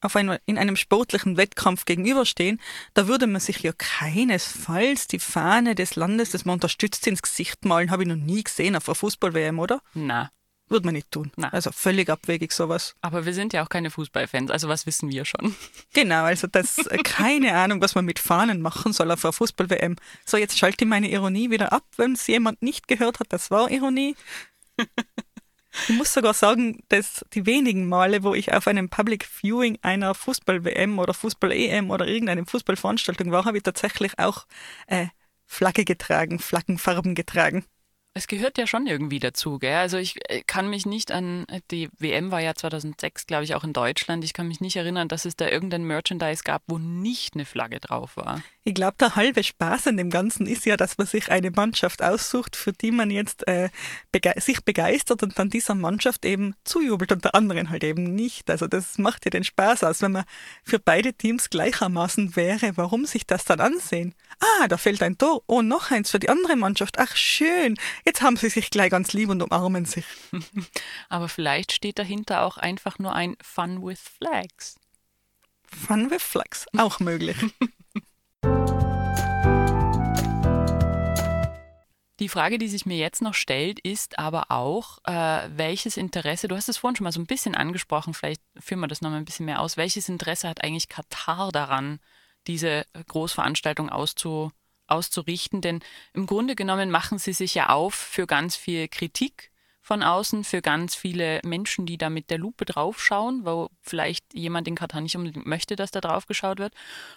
[0.00, 2.60] auf einem, in einem sportlichen Wettkampf gegenüberstehen,
[2.94, 7.64] da würde man sich ja keinesfalls die Fahne des Landes, das man unterstützt, ins Gesicht
[7.64, 7.90] malen.
[7.90, 9.80] Habe ich noch nie gesehen auf einer Fußball-WM, oder?
[9.94, 10.30] Na.
[10.68, 11.32] Würde man nicht tun.
[11.36, 11.52] Nein.
[11.52, 12.94] Also völlig abwegig sowas.
[13.00, 15.54] Aber wir sind ja auch keine Fußballfans, also was wissen wir schon?
[15.94, 19.96] Genau, also das äh, keine Ahnung, was man mit Fahnen machen soll auf einer Fußball-WM.
[20.24, 23.50] So, jetzt schalte ich meine Ironie wieder ab, wenn es jemand nicht gehört hat, das
[23.50, 24.14] war Ironie.
[25.88, 30.14] Ich muss sogar sagen, dass die wenigen Male, wo ich auf einem Public Viewing einer
[30.14, 34.46] Fußball-WM oder Fußball-EM oder irgendeiner Fußballveranstaltung war, habe ich tatsächlich auch
[34.86, 35.06] äh,
[35.46, 37.64] Flagge getragen, Flaggenfarben getragen.
[38.18, 39.76] Es gehört ja schon irgendwie dazu, gell?
[39.76, 43.62] Also ich äh, kann mich nicht an, die WM war ja 2006, glaube ich, auch
[43.62, 44.24] in Deutschland.
[44.24, 47.78] Ich kann mich nicht erinnern, dass es da irgendein Merchandise gab, wo nicht eine Flagge
[47.78, 48.42] drauf war.
[48.68, 52.02] Ich glaube, der halbe Spaß an dem Ganzen ist ja, dass man sich eine Mannschaft
[52.02, 53.70] aussucht, für die man jetzt äh,
[54.12, 58.50] bege sich begeistert und dann dieser Mannschaft eben zujubelt und der anderen halt eben nicht.
[58.50, 60.02] Also das macht ja den Spaß aus.
[60.02, 60.24] Wenn man
[60.64, 64.14] für beide Teams gleichermaßen wäre, warum sich das dann ansehen?
[64.38, 65.42] Ah, da fällt ein Tor.
[65.46, 66.98] Oh, noch eins für die andere Mannschaft.
[66.98, 67.74] Ach, schön.
[68.04, 70.04] Jetzt haben sie sich gleich ganz lieb und umarmen sich.
[71.08, 74.76] Aber vielleicht steht dahinter auch einfach nur ein Fun with Flags.
[75.64, 77.38] Fun with Flags, auch möglich.
[82.20, 86.56] Die Frage, die sich mir jetzt noch stellt, ist aber auch, äh, welches Interesse, du
[86.56, 89.18] hast es vorhin schon mal so ein bisschen angesprochen, vielleicht führen wir das noch mal
[89.18, 92.00] ein bisschen mehr aus, welches Interesse hat eigentlich Katar daran,
[92.48, 94.50] diese Großveranstaltung auszu,
[94.88, 95.60] auszurichten?
[95.60, 95.80] Denn
[96.12, 100.60] im Grunde genommen machen sie sich ja auf für ganz viel Kritik von außen, für
[100.60, 105.16] ganz viele Menschen, die da mit der Lupe draufschauen, wo vielleicht jemand in Katar nicht
[105.16, 106.74] unbedingt möchte, dass da drauf geschaut wird.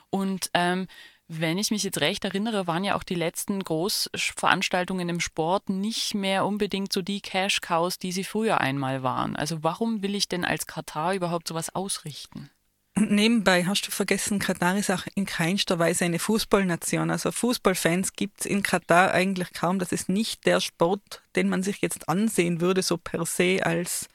[0.10, 0.88] Und ähm,
[1.34, 6.14] Wenn ich mich jetzt recht erinnere, waren ja auch die letzten Großveranstaltungen im Sport nicht
[6.14, 9.38] mehr unbedingt so die Cash-Cows, die sie früher einmal waren.
[9.38, 12.50] Also warum will ich denn als Katar überhaupt sowas ausrichten?
[12.98, 17.10] Und nebenbei hast du vergessen, Katar ist auch in keinster Weise eine Fußballnation.
[17.10, 19.80] Also Fußballfans gibt es in Katar eigentlich kaum.
[19.80, 24.10] Das ist nicht der Sport, den man sich jetzt ansehen würde, so per se als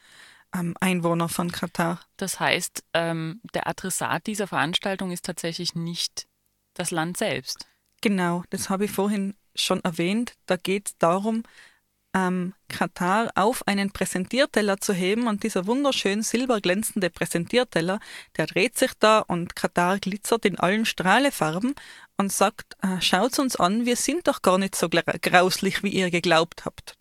[0.54, 1.98] ähm, Einwohner von Katar.
[2.18, 6.26] Das heißt, ähm, der Adressat dieser Veranstaltung ist tatsächlich nicht
[6.78, 7.66] das Land selbst.
[8.00, 10.34] Genau, das habe ich vorhin schon erwähnt.
[10.46, 11.42] Da geht es darum,
[12.14, 18.00] ähm, Katar auf einen Präsentierteller zu heben und dieser wunderschön silberglänzende Präsentierteller,
[18.36, 21.74] der dreht sich da und Katar glitzert in allen Strahlefarben
[22.16, 26.10] und sagt, äh, schaut uns an, wir sind doch gar nicht so grauslich, wie ihr
[26.10, 26.96] geglaubt habt.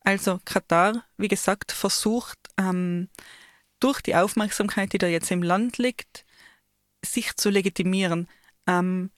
[0.00, 3.08] Also Katar, wie gesagt, versucht ähm,
[3.80, 6.24] durch die Aufmerksamkeit, die da jetzt im Land liegt,
[7.04, 8.28] sich zu legitimieren.
[8.66, 9.10] Ähm,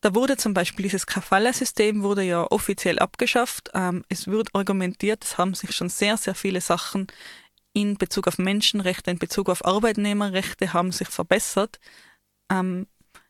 [0.00, 3.70] da wurde zum Beispiel dieses Kafala-System wurde ja offiziell abgeschafft.
[3.74, 7.06] Ähm, es wird argumentiert, es haben sich schon sehr, sehr viele Sachen
[7.72, 11.78] in Bezug auf Menschenrechte, in Bezug auf Arbeitnehmerrechte haben sich verbessert.
[12.50, 12.86] Ähm,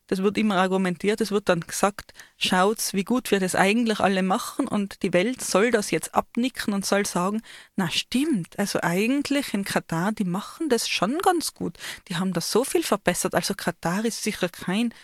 [0.06, 4.22] das wird immer argumentiert, es wird dann gesagt, schaut, wie gut wir das eigentlich alle
[4.22, 7.42] machen und die Welt soll das jetzt abnicken und soll sagen,
[7.74, 11.76] na stimmt, also eigentlich in Katar, die machen das schon ganz gut.
[12.08, 13.34] Die haben das so viel verbessert.
[13.34, 14.94] Also Katar ist sicher kein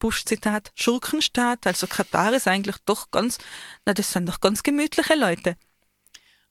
[0.00, 1.66] Bush-Zitat, Schurkenstaat.
[1.66, 3.38] Also Katar ist eigentlich doch ganz,
[3.86, 5.56] na das sind doch ganz gemütliche Leute.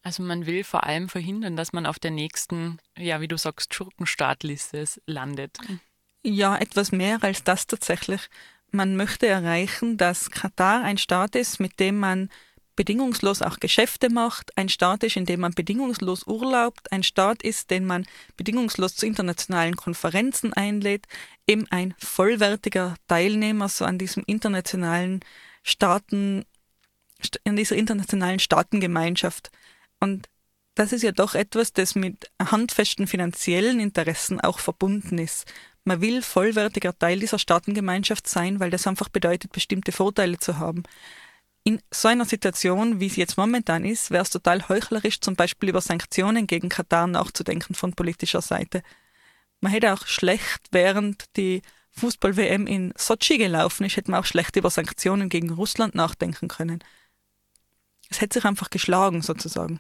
[0.02, 3.74] Also man will vor allem verhindern, dass man auf der nächsten, ja, wie du sagst,
[3.74, 5.58] Schurkenstaatliste landet.
[6.24, 8.22] Ja, etwas mehr als das tatsächlich.
[8.72, 12.30] Man möchte erreichen, dass Katar ein Staat ist, mit dem man
[12.80, 17.72] bedingungslos auch Geschäfte macht, ein Staat ist, in dem man bedingungslos urlaubt, ein Staat ist,
[17.72, 18.06] den man
[18.38, 21.06] bedingungslos zu internationalen Konferenzen einlädt,
[21.46, 25.20] eben ein vollwertiger Teilnehmer so an diesem internationalen
[25.62, 26.46] Staaten,
[27.44, 29.52] in dieser internationalen Staatengemeinschaft.
[30.00, 30.30] Und
[30.76, 35.52] das ist ja doch etwas, das mit handfesten finanziellen Interessen auch verbunden ist.
[35.84, 40.84] Man will vollwertiger Teil dieser Staatengemeinschaft sein, weil das einfach bedeutet, bestimmte Vorteile zu haben.
[41.70, 45.70] In so einer Situation, wie es jetzt momentan ist, wäre es total heuchlerisch, zum Beispiel
[45.70, 48.82] über Sanktionen gegen Katar nachzudenken von politischer Seite.
[49.62, 54.56] Man hätte auch schlecht, während die Fußball-WM in Sochi gelaufen ist, hätte man auch schlecht
[54.56, 56.84] über Sanktionen gegen Russland nachdenken können.
[58.10, 59.80] Es hätte sich einfach geschlagen, sozusagen.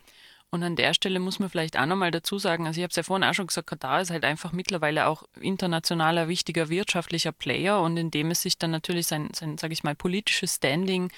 [0.51, 2.97] Und an der Stelle muss man vielleicht auch nochmal dazu sagen, also ich habe es
[2.97, 7.81] ja vorhin auch schon gesagt, Katar ist halt einfach mittlerweile auch internationaler wichtiger wirtschaftlicher Player
[7.81, 11.11] und indem es sich dann natürlich sein, sein sage ich mal, politisches Standing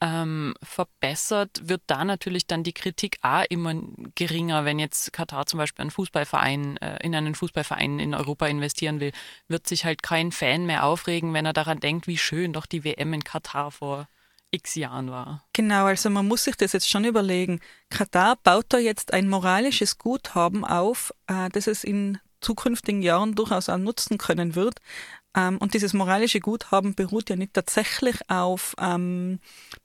[0.00, 3.74] ähm, verbessert, wird da natürlich dann die Kritik auch immer
[4.14, 9.00] geringer, wenn jetzt Katar zum Beispiel einen Fußballverein, äh, in einen Fußballverein in Europa investieren
[9.00, 9.12] will,
[9.48, 12.84] wird sich halt kein Fan mehr aufregen, wenn er daran denkt, wie schön doch die
[12.84, 14.08] WM in Katar vor
[14.50, 15.44] x Jahren war.
[15.52, 17.60] Genau, also man muss sich das jetzt schon überlegen.
[17.90, 23.68] Katar baut da jetzt ein moralisches Guthaben auf, äh, das es in zukünftigen Jahren durchaus
[23.68, 24.80] auch nutzen können wird.
[25.36, 29.40] Ähm, und dieses moralische Guthaben beruht ja nicht tatsächlich auf ähm,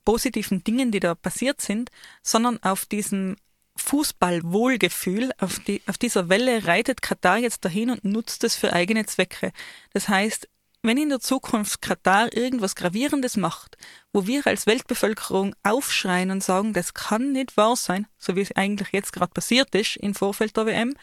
[0.05, 1.89] positiven Dingen, die da passiert sind,
[2.21, 3.35] sondern auf diesem
[3.77, 5.31] Fußballwohlgefühl.
[5.39, 9.51] Auf, die, auf dieser Welle reitet Katar jetzt dahin und nutzt es für eigene Zwecke.
[9.93, 10.47] Das heißt,
[10.81, 13.77] wenn in der Zukunft Katar irgendwas Gravierendes macht,
[14.13, 18.55] wo wir als Weltbevölkerung aufschreien und sagen, das kann nicht wahr sein, so wie es
[18.55, 20.95] eigentlich jetzt gerade passiert ist im Vorfeld der WM,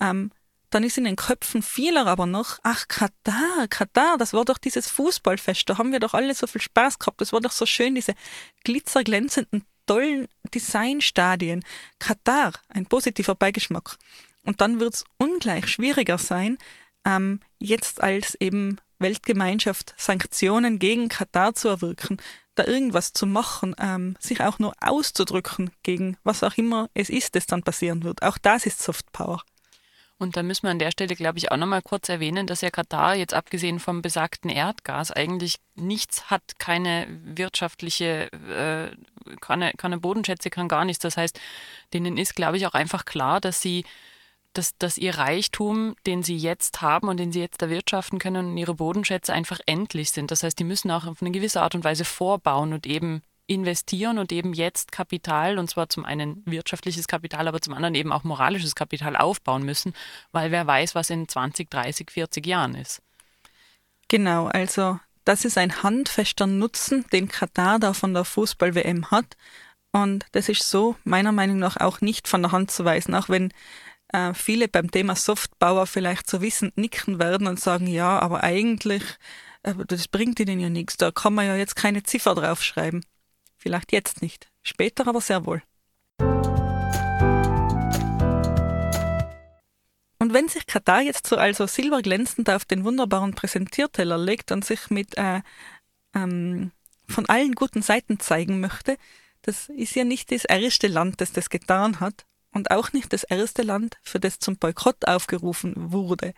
[0.00, 0.30] ähm,
[0.74, 4.90] dann ist in den Köpfen vieler aber noch, ach Katar, Katar, das war doch dieses
[4.90, 7.94] Fußballfest, da haben wir doch alle so viel Spaß gehabt, das war doch so schön,
[7.94, 8.14] diese
[8.64, 11.64] glitzerglänzenden, tollen Designstadien.
[11.98, 13.98] Katar, ein positiver Beigeschmack.
[14.44, 16.58] Und dann wird es ungleich schwieriger sein,
[17.04, 22.16] ähm, jetzt als eben Weltgemeinschaft Sanktionen gegen Katar zu erwirken,
[22.56, 27.36] da irgendwas zu machen, ähm, sich auch nur auszudrücken gegen was auch immer es ist,
[27.36, 28.22] das dann passieren wird.
[28.22, 29.42] Auch das ist Soft Power.
[30.24, 32.70] Und da müssen wir an der Stelle, glaube ich, auch nochmal kurz erwähnen, dass ja
[32.70, 40.48] Katar jetzt abgesehen vom besagten Erdgas eigentlich nichts hat, keine wirtschaftliche, äh, keine, keine Bodenschätze,
[40.48, 41.02] kann gar nichts.
[41.02, 41.38] Das heißt,
[41.92, 43.84] denen ist, glaube ich, auch einfach klar, dass sie
[44.54, 48.56] dass, dass ihr Reichtum, den sie jetzt haben und den sie jetzt erwirtschaften können und
[48.56, 50.30] ihre Bodenschätze einfach endlich sind.
[50.30, 54.18] Das heißt, die müssen auch auf eine gewisse Art und Weise vorbauen und eben investieren
[54.18, 58.24] und eben jetzt Kapital, und zwar zum einen wirtschaftliches Kapital, aber zum anderen eben auch
[58.24, 59.94] moralisches Kapital aufbauen müssen,
[60.32, 63.02] weil wer weiß, was in 20, 30, 40 Jahren ist.
[64.08, 69.36] Genau, also das ist ein handfester Nutzen, den Katar da von der Fußball-WM hat.
[69.92, 73.28] Und das ist so meiner Meinung nach auch nicht von der Hand zu weisen, auch
[73.28, 73.52] wenn
[74.08, 79.04] äh, viele beim Thema Softbauer vielleicht so wissend nicken werden und sagen, ja, aber eigentlich
[79.64, 80.96] aber das bringt ihnen ja nichts.
[80.96, 83.04] Da kann man ja jetzt keine Ziffer draufschreiben.
[83.64, 85.62] Vielleicht jetzt nicht, später aber sehr wohl.
[90.18, 94.90] Und wenn sich Katar jetzt so also silberglänzend auf den wunderbaren Präsentierteller legt und sich
[94.90, 95.40] mit äh,
[96.14, 96.72] ähm,
[97.08, 98.98] von allen guten Seiten zeigen möchte,
[99.40, 103.24] das ist ja nicht das erste Land, das das getan hat und auch nicht das
[103.24, 106.34] erste Land, für das zum Boykott aufgerufen wurde.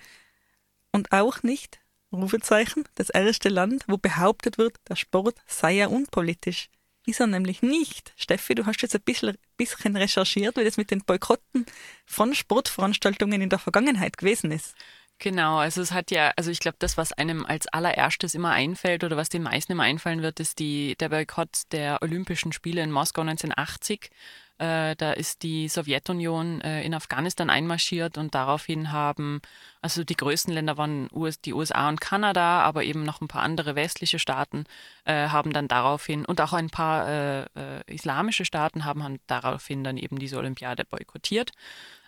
[0.93, 1.81] Und auch nicht,
[2.12, 6.68] Rufezeichen, das erste Land, wo behauptet wird, der Sport sei ja unpolitisch.
[7.07, 8.13] Ist er nämlich nicht.
[8.17, 11.65] Steffi, du hast jetzt ein bisschen, bisschen recherchiert, wie das mit den Boykotten
[12.05, 14.75] von Sportveranstaltungen in der Vergangenheit gewesen ist.
[15.19, 19.03] Genau, also es hat ja, also ich glaube, das, was einem als allererstes immer einfällt
[19.03, 22.91] oder was den meisten immer einfallen wird, ist die, der Boykott der Olympischen Spiele in
[22.91, 24.11] Moskau 1980.
[24.59, 29.43] Äh, da ist die Sowjetunion äh, in Afghanistan einmarschiert und daraufhin haben,
[29.83, 33.43] also die größten Länder waren US, die USA und Kanada, aber eben noch ein paar
[33.43, 34.65] andere westliche Staaten
[35.05, 39.85] äh, haben dann daraufhin und auch ein paar äh, äh, islamische Staaten haben, haben daraufhin
[39.85, 41.53] dann eben diese Olympiade boykottiert.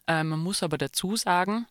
[0.06, 1.66] Äh, man muss aber dazu sagen,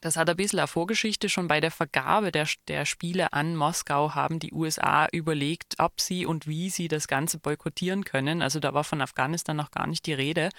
[0.00, 1.28] das hat ein bisschen eine Vorgeschichte.
[1.28, 6.26] Schon bei der Vergabe der, der Spiele an Moskau haben die USA überlegt, ob sie
[6.26, 8.42] und wie sie das Ganze boykottieren können.
[8.42, 10.50] Also da war von Afghanistan noch gar nicht die Rede.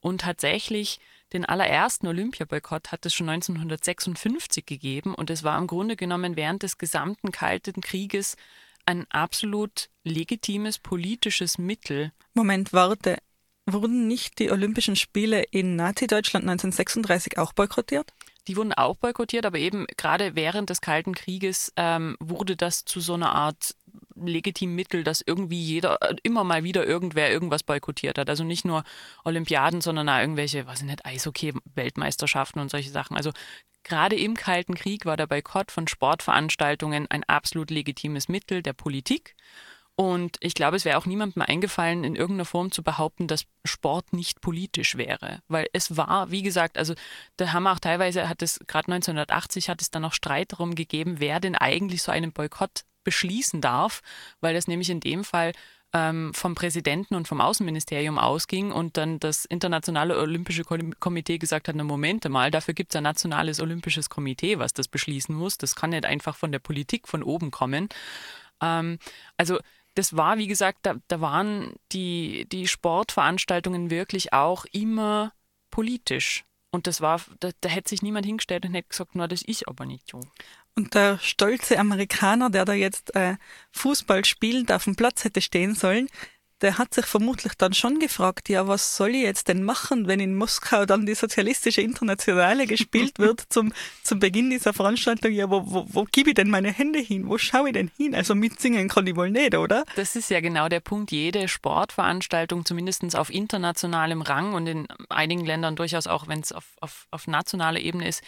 [0.00, 1.00] Und tatsächlich
[1.32, 6.62] den allerersten Olympiaboykott hat es schon 1956 gegeben und es war im Grunde genommen während
[6.62, 8.36] des gesamten Kalten Krieges
[8.86, 12.12] ein absolut legitimes politisches Mittel.
[12.34, 13.18] Moment, warte.
[13.66, 18.12] Wurden nicht die Olympischen Spiele in Nazi-Deutschland 1936 auch boykottiert?
[18.46, 23.00] Die wurden auch boykottiert, aber eben gerade während des Kalten Krieges ähm, wurde das zu
[23.00, 23.74] so einer Art
[24.16, 28.28] legitimen Mittel, dass irgendwie jeder, äh, immer mal wieder irgendwer irgendwas boykottiert hat.
[28.28, 28.84] Also nicht nur
[29.24, 33.16] Olympiaden, sondern auch irgendwelche, was ich nicht, Eishockey-Weltmeisterschaften und solche Sachen.
[33.16, 33.30] Also
[33.82, 39.34] gerade im Kalten Krieg war der Boykott von Sportveranstaltungen ein absolut legitimes Mittel der Politik.
[39.96, 44.12] Und ich glaube, es wäre auch niemandem eingefallen, in irgendeiner Form zu behaupten, dass Sport
[44.12, 45.40] nicht politisch wäre.
[45.46, 46.94] Weil es war, wie gesagt, also
[47.36, 50.74] da haben wir auch teilweise, hat es, gerade 1980 hat es dann noch Streit darum
[50.74, 54.00] gegeben, wer denn eigentlich so einen Boykott beschließen darf,
[54.40, 55.52] weil das nämlich in dem Fall
[55.92, 61.76] ähm, vom Präsidenten und vom Außenministerium ausging und dann das Internationale Olympische Komitee gesagt hat,
[61.76, 65.56] na Momente mal, dafür gibt es ein nationales Olympisches Komitee, was das beschließen muss.
[65.56, 67.88] Das kann nicht einfach von der Politik von oben kommen.
[68.60, 68.98] Ähm,
[69.36, 69.60] also
[69.94, 75.32] das war, wie gesagt, da, da waren die, die Sportveranstaltungen wirklich auch immer
[75.70, 76.44] politisch.
[76.70, 79.68] Und das war, da, da hätte sich niemand hingestellt und hätte gesagt, na, das ist
[79.68, 80.20] aber nicht so.
[80.76, 83.36] Und der stolze Amerikaner, der da jetzt äh,
[83.70, 86.08] Fußball spielend auf dem Platz hätte stehen sollen,
[86.60, 90.20] der hat sich vermutlich dann schon gefragt, ja, was soll ich jetzt denn machen, wenn
[90.20, 95.32] in Moskau dann die sozialistische Internationale gespielt wird zum, zum Beginn dieser Veranstaltung?
[95.32, 97.28] Ja, wo, wo, wo gebe ich denn meine Hände hin?
[97.28, 98.14] Wo schaue ich denn hin?
[98.14, 99.84] Also mitsingen kann ich wohl nicht, oder?
[99.96, 101.10] Das ist ja genau der Punkt.
[101.10, 106.64] Jede Sportveranstaltung, zumindest auf internationalem Rang und in einigen Ländern durchaus auch, wenn es auf,
[106.80, 108.22] auf, auf nationaler Ebene ist,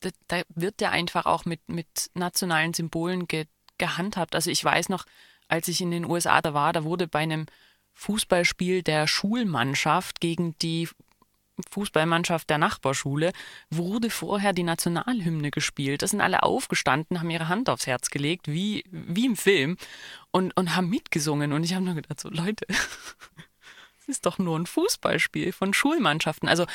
[0.00, 3.46] da, da wird ja einfach auch mit, mit nationalen Symbolen ge,
[3.78, 4.34] gehandhabt.
[4.34, 5.04] Also ich weiß noch,
[5.48, 7.46] als ich in den USA da war, da wurde bei einem
[7.94, 10.88] Fußballspiel der Schulmannschaft gegen die
[11.70, 13.32] Fußballmannschaft der Nachbarschule
[13.70, 16.02] wurde vorher die Nationalhymne gespielt.
[16.02, 19.76] Da sind alle aufgestanden, haben ihre Hand aufs Herz gelegt, wie, wie im Film,
[20.30, 21.52] und, und haben mitgesungen.
[21.52, 22.66] Und ich habe nur gedacht, so Leute,
[24.00, 26.48] es ist doch nur ein Fußballspiel von Schulmannschaften.
[26.48, 26.66] Also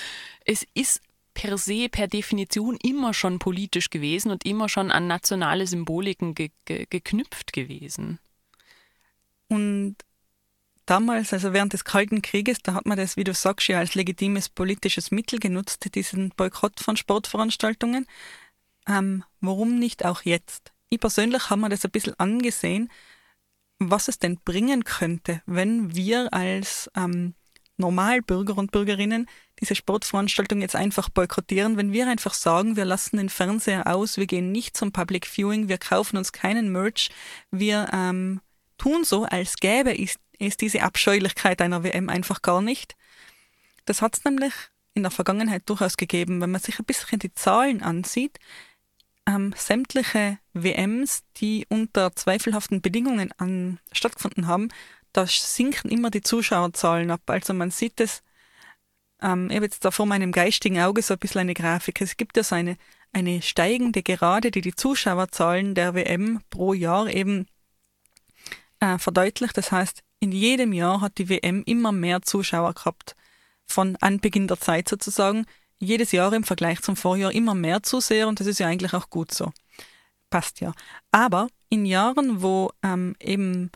[0.46, 1.02] es ist
[1.34, 6.50] per se, per Definition immer schon politisch gewesen und immer schon an nationale Symboliken ge
[6.66, 8.20] ge geknüpft gewesen.
[9.48, 9.96] Und
[10.90, 13.96] damals, also während des Kalten Krieges, da hat man das, wie du sagst, ja als
[13.96, 18.08] legitimes politisches Mittel genutzt, diesen Boykott von Sportveranstaltungen.
[18.88, 20.72] Ähm, warum nicht auch jetzt?
[20.90, 22.90] Ich persönlich habe mir das ein bisschen angesehen,
[23.80, 27.36] was es denn bringen könnte, wenn wir als ähm,
[27.78, 29.28] Normalbürger und Bürgerinnen
[29.60, 34.26] diese Sportveranstaltung jetzt einfach boykottieren, wenn wir einfach sagen, wir lassen den Fernseher aus, wir
[34.26, 37.10] gehen nicht zum Public Viewing, wir kaufen uns keinen Merch,
[37.52, 38.42] wir ähm,
[38.78, 42.96] tun so, als gäbe es ist diese Abscheulichkeit einer WM einfach gar nicht.
[43.86, 44.54] Das hat es nämlich
[44.94, 48.40] in der Vergangenheit durchaus gegeben, wenn man sich ein bisschen die Zahlen ansieht.
[49.26, 54.70] Ähm, sämtliche WMs, die unter zweifelhaften Bedingungen an, stattgefunden haben,
[55.14, 57.22] da sinken immer die Zuschauerzahlen ab.
[57.28, 58.24] Also man sieht es,
[59.22, 62.02] ähm, ich habe jetzt da vor meinem geistigen Auge so ein bisschen eine Grafik.
[62.02, 62.78] Es gibt ja so eine,
[63.14, 67.48] eine steigende Gerade, die die Zuschauerzahlen der WM pro Jahr eben
[68.80, 69.58] äh, verdeutlicht.
[69.58, 73.16] Das heißt, in jedem Jahr hat die WM immer mehr Zuschauer gehabt.
[73.66, 75.46] Von Anbeginn der Zeit sozusagen.
[75.80, 79.10] Jedes Jahr im Vergleich zum Vorjahr immer mehr Zuseher und das ist ja eigentlich auch
[79.10, 79.52] gut so.
[80.30, 80.74] Passt ja.
[81.12, 83.72] Aber in Jahren, wo ähm, eben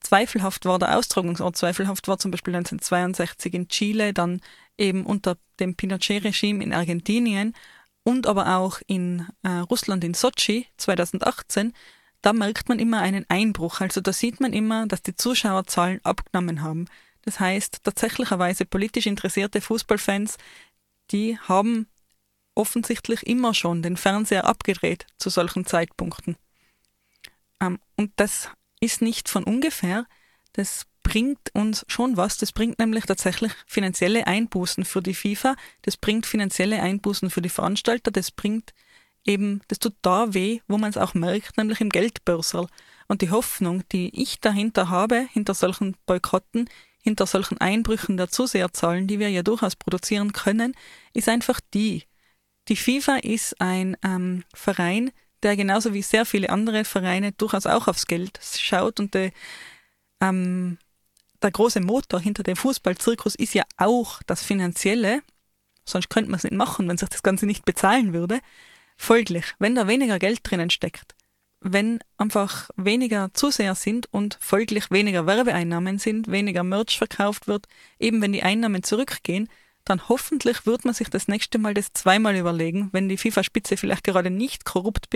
[0.00, 4.40] zweifelhaft war, der Austragungsort zweifelhaft war, zum Beispiel 1962 in Chile, dann
[4.76, 7.54] eben unter dem Pinochet-Regime in Argentinien
[8.02, 11.72] und aber auch in äh, Russland in Sochi 2018,
[12.24, 13.82] da merkt man immer einen Einbruch.
[13.82, 16.86] Also da sieht man immer, dass die Zuschauerzahlen abgenommen haben.
[17.20, 20.38] Das heißt, tatsächlicherweise politisch interessierte Fußballfans,
[21.10, 21.86] die haben
[22.54, 26.36] offensichtlich immer schon den Fernseher abgedreht zu solchen Zeitpunkten.
[27.60, 28.48] Ähm, und das
[28.80, 30.06] ist nicht von ungefähr.
[30.54, 32.38] Das bringt uns schon was.
[32.38, 35.56] Das bringt nämlich tatsächlich finanzielle Einbußen für die FIFA.
[35.82, 38.10] Das bringt finanzielle Einbußen für die Veranstalter.
[38.10, 38.72] Das bringt
[39.24, 42.66] eben, das tut da weh, wo man es auch merkt, nämlich im Geldbörsel.
[43.06, 46.68] Und die Hoffnung, die ich dahinter habe, hinter solchen Boykotten,
[47.02, 50.74] hinter solchen Einbrüchen der Zuseherzahlen, die wir ja durchaus produzieren können,
[51.12, 52.04] ist einfach die.
[52.68, 55.10] Die FIFA ist ein ähm, Verein,
[55.42, 59.32] der genauso wie sehr viele andere Vereine durchaus auch aufs Geld schaut und der,
[60.22, 60.78] ähm,
[61.42, 65.22] der große Motor hinter dem Fußballzirkus ist ja auch das Finanzielle.
[65.84, 68.40] Sonst könnte man es nicht machen, wenn sich das Ganze nicht bezahlen würde.
[68.96, 71.14] Folglich, wenn da weniger Geld drinnen steckt,
[71.60, 77.66] wenn einfach weniger Zuseher sind und folglich weniger Werbeeinnahmen sind, weniger Merch verkauft wird,
[77.98, 79.48] eben wenn die Einnahmen zurückgehen,
[79.84, 84.04] dann hoffentlich wird man sich das nächste Mal das zweimal überlegen, wenn die FIFA-Spitze vielleicht
[84.04, 85.08] gerade nicht korrupt,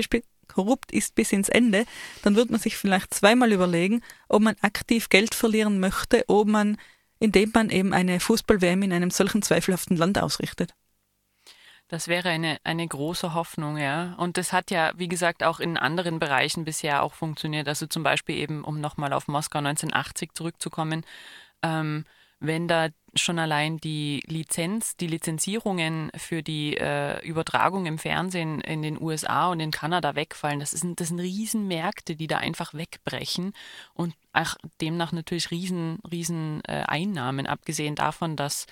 [0.47, 1.87] korrupt ist bis ins Ende,
[2.23, 6.77] dann wird man sich vielleicht zweimal überlegen, ob man aktiv Geld verlieren möchte, ob man,
[7.19, 10.75] indem man eben eine Fußball-WM in einem solchen zweifelhaften Land ausrichtet.
[11.89, 14.15] Das wäre eine, eine große Hoffnung, ja.
[14.19, 17.67] Und das hat ja, wie gesagt, auch in anderen Bereichen bisher auch funktioniert.
[17.67, 21.05] Also zum Beispiel eben, um nochmal auf Moskau 1980 zurückzukommen,
[21.63, 22.05] ähm,
[22.41, 28.83] wenn da schon allein die Lizenz, die Lizenzierungen für die äh, Übertragung im Fernsehen in
[28.83, 33.55] den USA und in Kanada wegfallen, das, ist, das sind Riesenmärkte, die da einfach wegbrechen
[33.95, 34.15] und
[34.81, 38.67] demnach natürlich riesen, riesen äh, Einnahmen, abgesehen davon, dass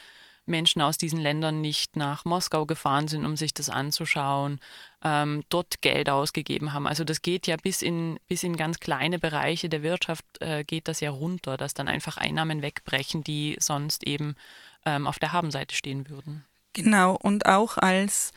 [0.48, 4.60] Menschen aus diesen Ländern nicht nach Moskau gefahren sind, um sich das anzuschauen,
[5.02, 6.86] ähm, dort Geld ausgegeben haben.
[6.86, 10.88] Also das geht ja bis in, bis in ganz kleine Bereiche der Wirtschaft äh, geht
[10.88, 14.36] das ja runter, dass dann einfach Einnahmen wegbrechen, die sonst eben
[14.84, 16.44] ähm, auf der Habenseite stehen würden.
[16.72, 18.32] Genau, und auch als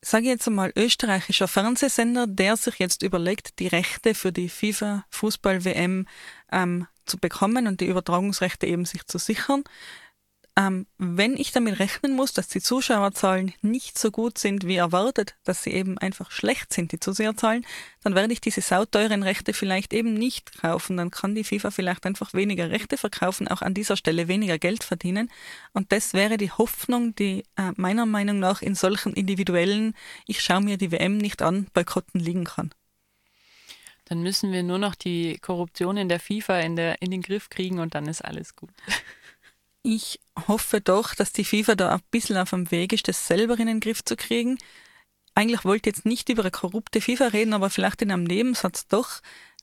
[0.00, 5.04] sage ich jetzt einmal, österreichischer Fernsehsender, der sich jetzt überlegt, die Rechte für die FIFA
[5.10, 6.06] Fußball WM
[6.52, 9.64] ähm, zu bekommen und die Übertragungsrechte eben sich zu sichern.
[10.58, 15.36] Ähm, wenn ich damit rechnen muss, dass die Zuschauerzahlen nicht so gut sind wie erwartet,
[15.44, 17.64] dass sie eben einfach schlecht sind, die Zuseherzahlen,
[18.02, 20.96] dann werde ich diese sauteuren Rechte vielleicht eben nicht kaufen.
[20.96, 24.82] Dann kann die FIFA vielleicht einfach weniger Rechte verkaufen, auch an dieser Stelle weniger Geld
[24.82, 25.30] verdienen.
[25.74, 29.94] Und das wäre die Hoffnung, die äh, meiner Meinung nach in solchen individuellen,
[30.26, 32.74] ich schaue mir die WM nicht an, Boykotten liegen kann.
[34.06, 37.48] Dann müssen wir nur noch die Korruption in der FIFA in, der, in den Griff
[37.48, 38.70] kriegen und dann ist alles gut.
[39.90, 43.58] Ich hoffe doch, dass die FIFA da ein bisschen auf dem Weg ist, das selber
[43.58, 44.58] in den Griff zu kriegen.
[45.34, 48.86] Eigentlich wollte ich jetzt nicht über eine korrupte FIFA reden, aber vielleicht in einem Nebensatz
[48.86, 49.22] doch.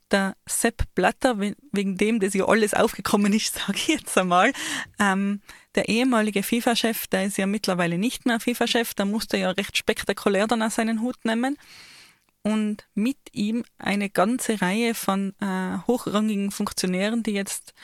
[0.10, 4.52] Der Sepp Blatter, wegen dem das ja alles aufgekommen ist, sage ich jetzt einmal,
[4.98, 5.42] ähm,
[5.76, 10.48] der ehemalige FIFA-Chef, der ist ja mittlerweile nicht mehr FIFA-Chef, der musste ja recht spektakulär
[10.48, 11.56] dann aus seinen Hut nehmen
[12.42, 17.76] und mit ihm eine ganze Reihe von äh, hochrangigen Funktionären, die jetzt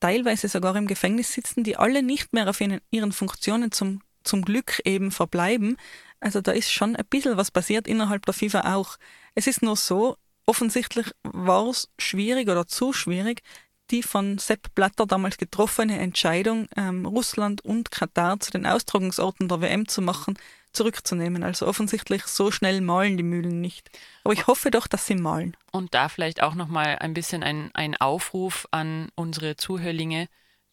[0.00, 4.80] teilweise sogar im Gefängnis sitzen, die alle nicht mehr auf ihren, Funktionen zum, zum Glück
[4.84, 5.76] eben verbleiben.
[6.20, 8.96] Also da ist schon ein bisschen was passiert innerhalb der FIFA auch.
[9.34, 13.42] Es ist nur so, offensichtlich war es schwierig oder zu schwierig,
[13.90, 19.60] die von Sepp Blatter damals getroffene Entscheidung, ähm, Russland und Katar zu den Austragungsorten der
[19.60, 20.34] WM zu machen,
[20.72, 21.42] zurückzunehmen.
[21.42, 23.90] Also offensichtlich so schnell malen die Mühlen nicht.
[24.24, 25.56] Aber ich hoffe doch, dass sie malen.
[25.72, 30.28] Und da vielleicht auch nochmal ein bisschen ein, ein Aufruf an unsere Zuhörlinge,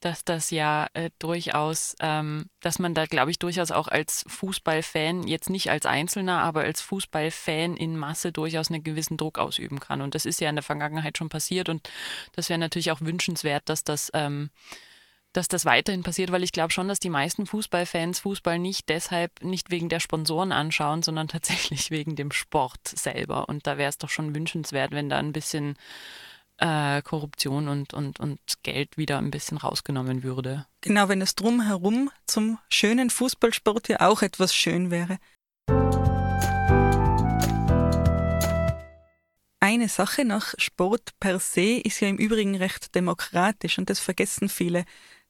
[0.06, 5.24] dass das ja äh, durchaus, ähm, dass man da, glaube ich, durchaus auch als Fußballfan,
[5.26, 10.02] jetzt nicht als Einzelner, aber als Fußballfan in Masse durchaus einen gewissen Druck ausüben kann.
[10.02, 11.90] Und das ist ja in der Vergangenheit schon passiert und
[12.34, 14.52] das wäre natürlich auch wünschenswert, dass das ähm,
[15.36, 19.44] dass das weiterhin passiert, weil ich glaube schon, dass die meisten Fußballfans Fußball nicht deshalb,
[19.44, 23.50] nicht wegen der Sponsoren anschauen, sondern tatsächlich wegen dem Sport selber.
[23.50, 25.76] Und da wäre es doch schon wünschenswert, wenn da ein bisschen
[26.58, 30.66] äh, Korruption und, und, und Geld wieder ein bisschen rausgenommen würde.
[30.82, 35.18] Genau, wenn es drumherum zum schönen Fußballsport ja auch etwas schön wäre.
[39.60, 44.48] Eine Sache nach Sport per se ist ja im Übrigen recht demokratisch und das vergessen
[44.48, 44.86] viele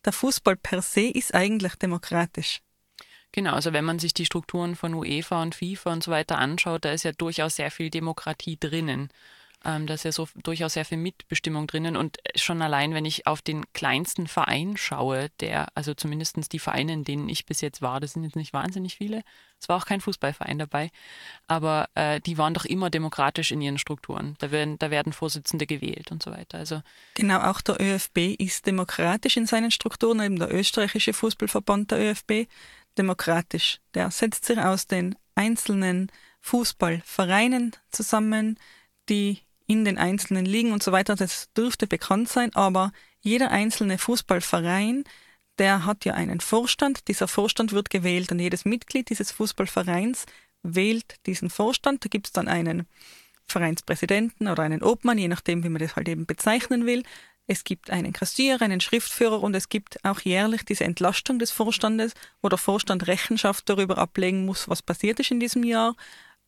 [0.06, 2.62] der Fußball per se ist eigentlich demokratisch.
[3.32, 6.86] Genau, also wenn man sich die Strukturen von UEFA und FIFA und so weiter anschaut,
[6.86, 9.10] da ist ja durchaus sehr viel Demokratie drinnen.
[9.66, 13.26] Ähm, da ist ja so durchaus sehr viel Mitbestimmung drinnen und schon allein, wenn ich
[13.26, 17.82] auf den kleinsten Verein schaue, der, also zumindest die Vereine, in denen ich bis jetzt
[17.82, 19.24] war, das sind jetzt nicht wahnsinnig viele,
[19.59, 20.91] es war auch kein Fußballverein dabei,
[21.47, 24.36] aber äh, die waren doch immer demokratisch in ihren Strukturen.
[24.38, 26.59] Da werden, da werden Vorsitzende gewählt und so weiter.
[26.59, 26.84] Also
[27.16, 32.47] genau, auch der ÖFB ist demokratisch in seinen Strukturen, eben der österreichische Fußballverband der ÖFB,
[32.97, 33.80] demokratisch.
[33.95, 36.11] Der setzt sich aus den einzelnen
[36.41, 38.59] Fußballvereinen zusammen,
[39.09, 43.97] die in den einzelnen Ligen und so weiter, das dürfte bekannt sein, aber jeder einzelne
[43.97, 45.03] Fußballverein,
[45.57, 50.26] der hat ja einen Vorstand, dieser Vorstand wird gewählt und jedes Mitglied dieses Fußballvereins
[50.63, 52.88] wählt diesen Vorstand, da gibt es dann einen
[53.47, 57.03] Vereinspräsidenten oder einen Obmann, je nachdem, wie man das halt eben bezeichnen will.
[57.47, 62.13] Es gibt einen Kassier, einen Schriftführer und es gibt auch jährlich diese Entlastung des Vorstandes,
[62.41, 65.95] wo der Vorstand Rechenschaft darüber ablegen muss, was passiert ist in diesem Jahr.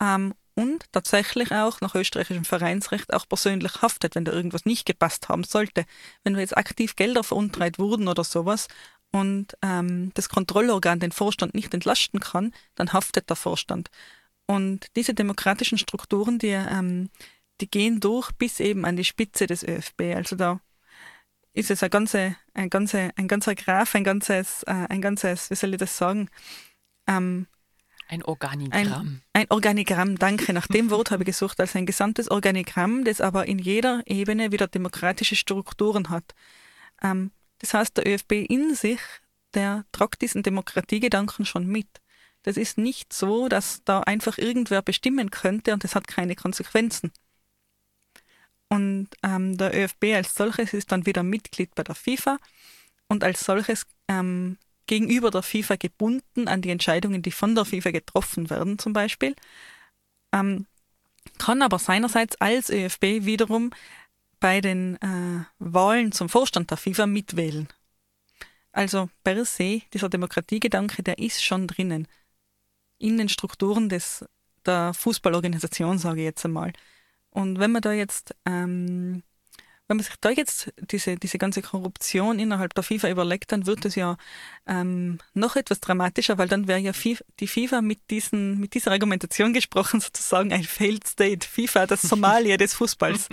[0.01, 5.29] Ähm, und tatsächlich auch nach österreichischem Vereinsrecht auch persönlich haftet, wenn da irgendwas nicht gepasst
[5.29, 5.85] haben sollte.
[6.23, 8.67] Wenn da jetzt aktiv Gelder veruntreut wurden oder sowas
[9.11, 13.91] und ähm, das Kontrollorgan den Vorstand nicht entlasten kann, dann haftet der Vorstand.
[14.47, 17.11] Und diese demokratischen Strukturen, die, ähm,
[17.61, 20.15] die gehen durch bis eben an die Spitze des ÖFB.
[20.15, 20.59] Also da
[21.53, 25.55] ist es ein ganzer, ein ganzer, ein ganzer Graph, ein ganzes, äh, ein ganzes, wie
[25.55, 26.29] soll ich das sagen?
[27.07, 27.45] Ähm,
[28.07, 29.21] ein Organigramm.
[29.33, 30.53] Ein, ein, Organigramm, danke.
[30.53, 34.51] Nach dem Wort habe ich gesucht, als ein gesamtes Organigramm, das aber in jeder Ebene
[34.51, 36.33] wieder demokratische Strukturen hat.
[37.03, 38.99] Ähm, das heißt, der ÖFB in sich,
[39.53, 41.87] der tragt diesen Demokratiegedanken schon mit.
[42.43, 47.11] Das ist nicht so, dass da einfach irgendwer bestimmen könnte und das hat keine Konsequenzen.
[48.69, 52.37] Und ähm, der ÖFB als solches ist dann wieder Mitglied bei der FIFA
[53.07, 57.91] und als solches ähm, gegenüber der FIFA gebunden an die Entscheidungen, die von der FIFA
[57.91, 59.35] getroffen werden, zum Beispiel.
[60.33, 60.65] Ähm,
[61.37, 63.71] kann aber seinerseits als ÖFB wiederum
[64.39, 67.67] bei den äh, Wahlen zum Vorstand der FIFA mitwählen.
[68.71, 72.07] Also per se, dieser Demokratiegedanke, der ist schon drinnen.
[72.99, 74.25] In den Strukturen des,
[74.65, 76.73] der Fußballorganisation, sage ich jetzt einmal.
[77.31, 79.23] Und wenn man da jetzt, ähm,
[79.87, 83.85] wenn man sich da jetzt diese, diese ganze Korruption innerhalb der FIFA überlegt, dann wird
[83.85, 84.17] es ja
[84.65, 88.91] ähm, noch etwas dramatischer, weil dann wäre ja FIFA, die FIFA mit, diesen, mit dieser
[88.91, 91.47] Argumentation gesprochen, sozusagen ein Failed State.
[91.47, 93.29] FIFA, das Somalia des Fußballs.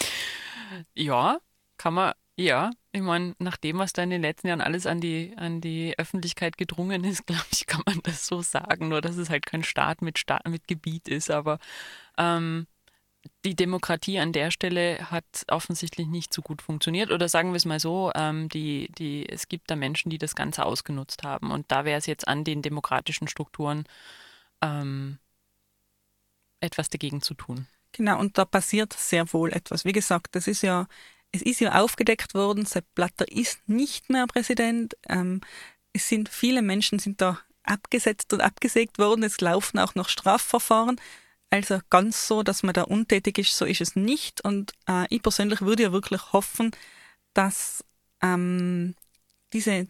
[0.94, 1.38] ja,
[1.76, 5.00] kann man, ja, ich meine, nach dem, was da in den letzten Jahren alles an
[5.00, 8.88] die, an die Öffentlichkeit gedrungen ist, glaube ich, kann man das so sagen.
[8.88, 11.30] Nur, dass es halt kein Staat mit, Staat, mit Gebiet ist.
[11.30, 11.58] Aber
[12.16, 12.66] ähm,
[13.48, 17.10] die Demokratie an der Stelle hat offensichtlich nicht so gut funktioniert.
[17.10, 20.34] Oder sagen wir es mal so, ähm, die, die, es gibt da Menschen, die das
[20.34, 21.50] Ganze ausgenutzt haben.
[21.50, 23.84] Und da wäre es jetzt an den demokratischen Strukturen
[24.62, 25.18] ähm,
[26.60, 27.66] etwas dagegen zu tun.
[27.92, 29.86] Genau, und da passiert sehr wohl etwas.
[29.86, 30.86] Wie gesagt, das ist ja,
[31.32, 34.94] es ist ja aufgedeckt worden, Sepp Blatter ist nicht mehr Präsident.
[35.08, 35.40] Ähm,
[35.94, 39.22] es sind viele Menschen sind da abgesetzt und abgesägt worden.
[39.22, 41.00] Es laufen auch noch Strafverfahren.
[41.50, 44.42] Also ganz so, dass man da untätig ist, so ist es nicht.
[44.42, 46.72] Und äh, ich persönlich würde ja wirklich hoffen,
[47.32, 47.84] dass
[48.22, 48.94] ähm,
[49.52, 49.88] diese,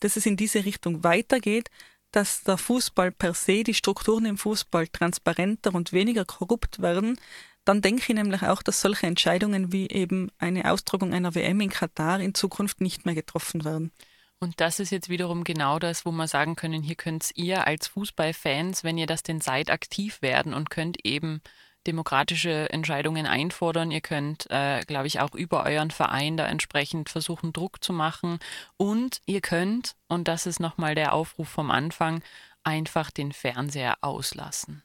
[0.00, 1.70] dass es in diese Richtung weitergeht,
[2.12, 7.18] dass der Fußball per se, die Strukturen im Fußball transparenter und weniger korrupt werden,
[7.64, 11.70] dann denke ich nämlich auch, dass solche Entscheidungen wie eben eine Austragung einer WM in
[11.70, 13.92] Katar in Zukunft nicht mehr getroffen werden.
[14.40, 17.88] Und das ist jetzt wiederum genau das, wo wir sagen können, hier könnt ihr als
[17.88, 21.42] Fußballfans, wenn ihr das denn seid, aktiv werden und könnt eben
[21.86, 23.90] demokratische Entscheidungen einfordern.
[23.90, 28.38] Ihr könnt, äh, glaube ich, auch über euren Verein da entsprechend versuchen, Druck zu machen.
[28.78, 32.22] Und ihr könnt, und das ist nochmal der Aufruf vom Anfang,
[32.64, 34.82] einfach den Fernseher auslassen.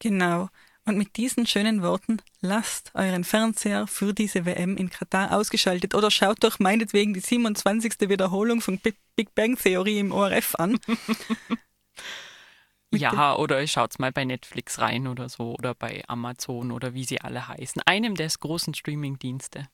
[0.00, 0.48] Genau.
[0.86, 6.10] Und mit diesen schönen Worten lasst euren Fernseher für diese WM in Katar ausgeschaltet oder
[6.10, 8.08] schaut doch meinetwegen die 27.
[8.08, 10.78] Wiederholung von Big Bang Theorie im ORF an.
[12.90, 17.20] ja, oder schaut's mal bei Netflix rein oder so oder bei Amazon oder wie sie
[17.20, 17.82] alle heißen.
[17.84, 19.68] Einem der großen Streaming-Dienste.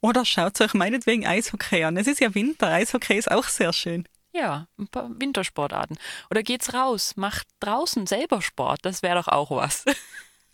[0.00, 1.96] Oder schaut euch meinetwegen Eishockey an.
[1.96, 4.06] Es ist ja Winter, Eishockey ist auch sehr schön.
[4.32, 5.98] Ja, ein paar Wintersportarten.
[6.30, 9.84] Oder geht's raus, macht draußen selber Sport, das wäre doch auch was.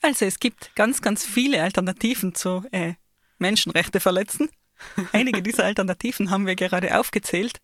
[0.03, 2.95] Also es gibt ganz, ganz viele Alternativen zu äh,
[3.39, 4.49] Menschenrechte verletzen.
[5.13, 7.61] Einige dieser Alternativen haben wir gerade aufgezählt.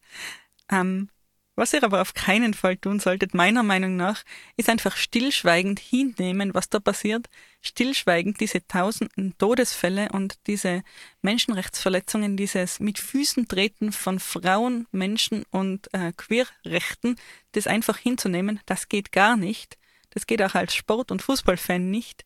[0.70, 1.08] Ähm,
[1.56, 4.24] was ihr aber auf keinen Fall tun solltet, meiner Meinung nach,
[4.56, 7.28] ist einfach stillschweigend hinnehmen, was da passiert,
[7.60, 10.82] stillschweigend diese tausenden Todesfälle und diese
[11.22, 17.16] Menschenrechtsverletzungen, dieses mit Füßen treten von Frauen, Menschen und äh, Queerrechten,
[17.52, 19.78] das einfach hinzunehmen, das geht gar nicht.
[20.14, 22.24] Das geht auch als Sport- und Fußballfan nicht.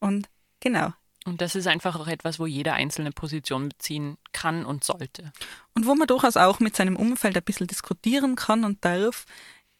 [0.00, 0.28] Und
[0.60, 0.92] genau.
[1.26, 5.32] Und das ist einfach auch etwas, wo jeder einzelne Position beziehen kann und sollte.
[5.74, 9.24] Und wo man durchaus auch mit seinem Umfeld ein bisschen diskutieren kann und darf.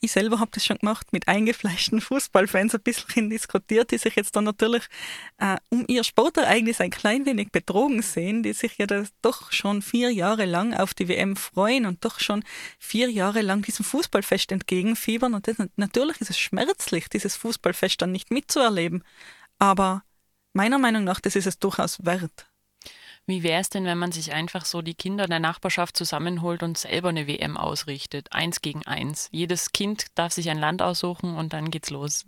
[0.04, 4.36] Ich selber habe das schon gemacht, mit eingefleischten Fußballfans ein bisschen diskutiert, die sich jetzt
[4.36, 4.82] dann natürlich
[5.38, 9.80] äh, um ihr Sportereignis ein klein wenig betrogen sehen, die sich ja das doch schon
[9.80, 12.44] vier Jahre lang auf die WM freuen und doch schon
[12.78, 15.32] vier Jahre lang diesem Fußballfest entgegenfiebern.
[15.32, 19.04] Und das, natürlich ist es schmerzlich, dieses Fußballfest dann nicht mitzuerleben.
[19.58, 20.04] Aber
[20.52, 22.46] meiner Meinung nach, das ist es durchaus wert.
[23.26, 26.76] Wie wäre es denn, wenn man sich einfach so die Kinder der Nachbarschaft zusammenholt und
[26.76, 28.32] selber eine WM ausrichtet?
[28.32, 29.28] Eins gegen eins.
[29.32, 32.26] Jedes Kind darf sich ein Land aussuchen und dann geht's los.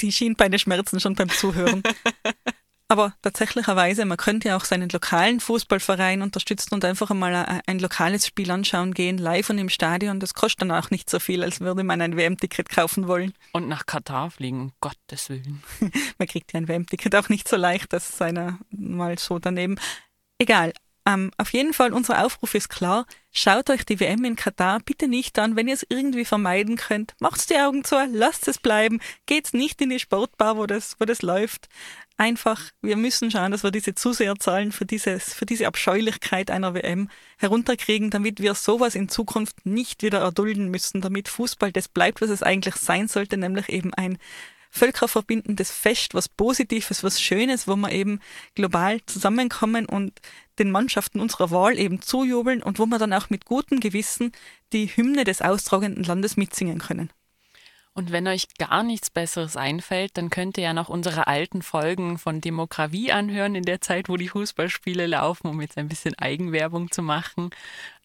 [0.00, 1.82] Die Schienbeine schmerzen schon beim Zuhören.
[2.90, 7.78] Aber tatsächlicherweise, man könnte ja auch seinen lokalen Fußballverein unterstützen und einfach einmal ein, ein,
[7.78, 10.18] lokales Spiel anschauen gehen, live und im Stadion.
[10.18, 13.32] Das kostet dann auch nicht so viel, als würde man ein WM-Ticket kaufen wollen.
[13.52, 15.62] Und nach Katar fliegen, um Gottes Willen.
[16.18, 19.76] man kriegt ja ein WM-Ticket auch nicht so leicht, das ist einer mal so daneben.
[20.40, 20.72] Egal.
[21.12, 23.06] Ähm, auf jeden Fall, unser Aufruf ist klar.
[23.32, 27.14] Schaut euch die WM in Katar bitte nicht an, wenn ihr es irgendwie vermeiden könnt.
[27.20, 29.00] Macht's die Augen zu, lasst es bleiben.
[29.26, 31.68] Geht's nicht in die Sportbar, wo das, wo das läuft
[32.20, 37.08] einfach, wir müssen schauen, dass wir diese Zuseherzahlen für, dieses, für diese Abscheulichkeit einer WM
[37.38, 42.28] herunterkriegen, damit wir sowas in Zukunft nicht wieder erdulden müssen, damit Fußball das bleibt, was
[42.28, 44.18] es eigentlich sein sollte, nämlich eben ein
[44.68, 48.20] völkerverbindendes Fest, was Positives, was Schönes, wo wir eben
[48.54, 50.12] global zusammenkommen und
[50.60, 54.30] den Mannschaften unserer Wahl eben zujubeln und wo wir dann auch mit gutem Gewissen
[54.72, 57.10] die Hymne des austragenden Landes mitsingen können.
[57.92, 62.18] Und wenn euch gar nichts Besseres einfällt, dann könnt ihr ja noch unsere alten Folgen
[62.18, 66.92] von Demokratie anhören in der Zeit, wo die Fußballspiele laufen, um jetzt ein bisschen Eigenwerbung
[66.92, 67.50] zu machen.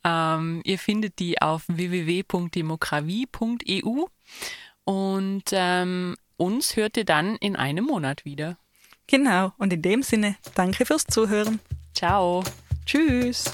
[0.03, 4.05] Ähm, ihr findet die auf www.demokratie.eu
[4.85, 8.57] und ähm, uns hört ihr dann in einem Monat wieder.
[9.07, 11.59] Genau, und in dem Sinne, danke fürs Zuhören.
[11.95, 12.43] Ciao.
[12.85, 13.45] Tschüss.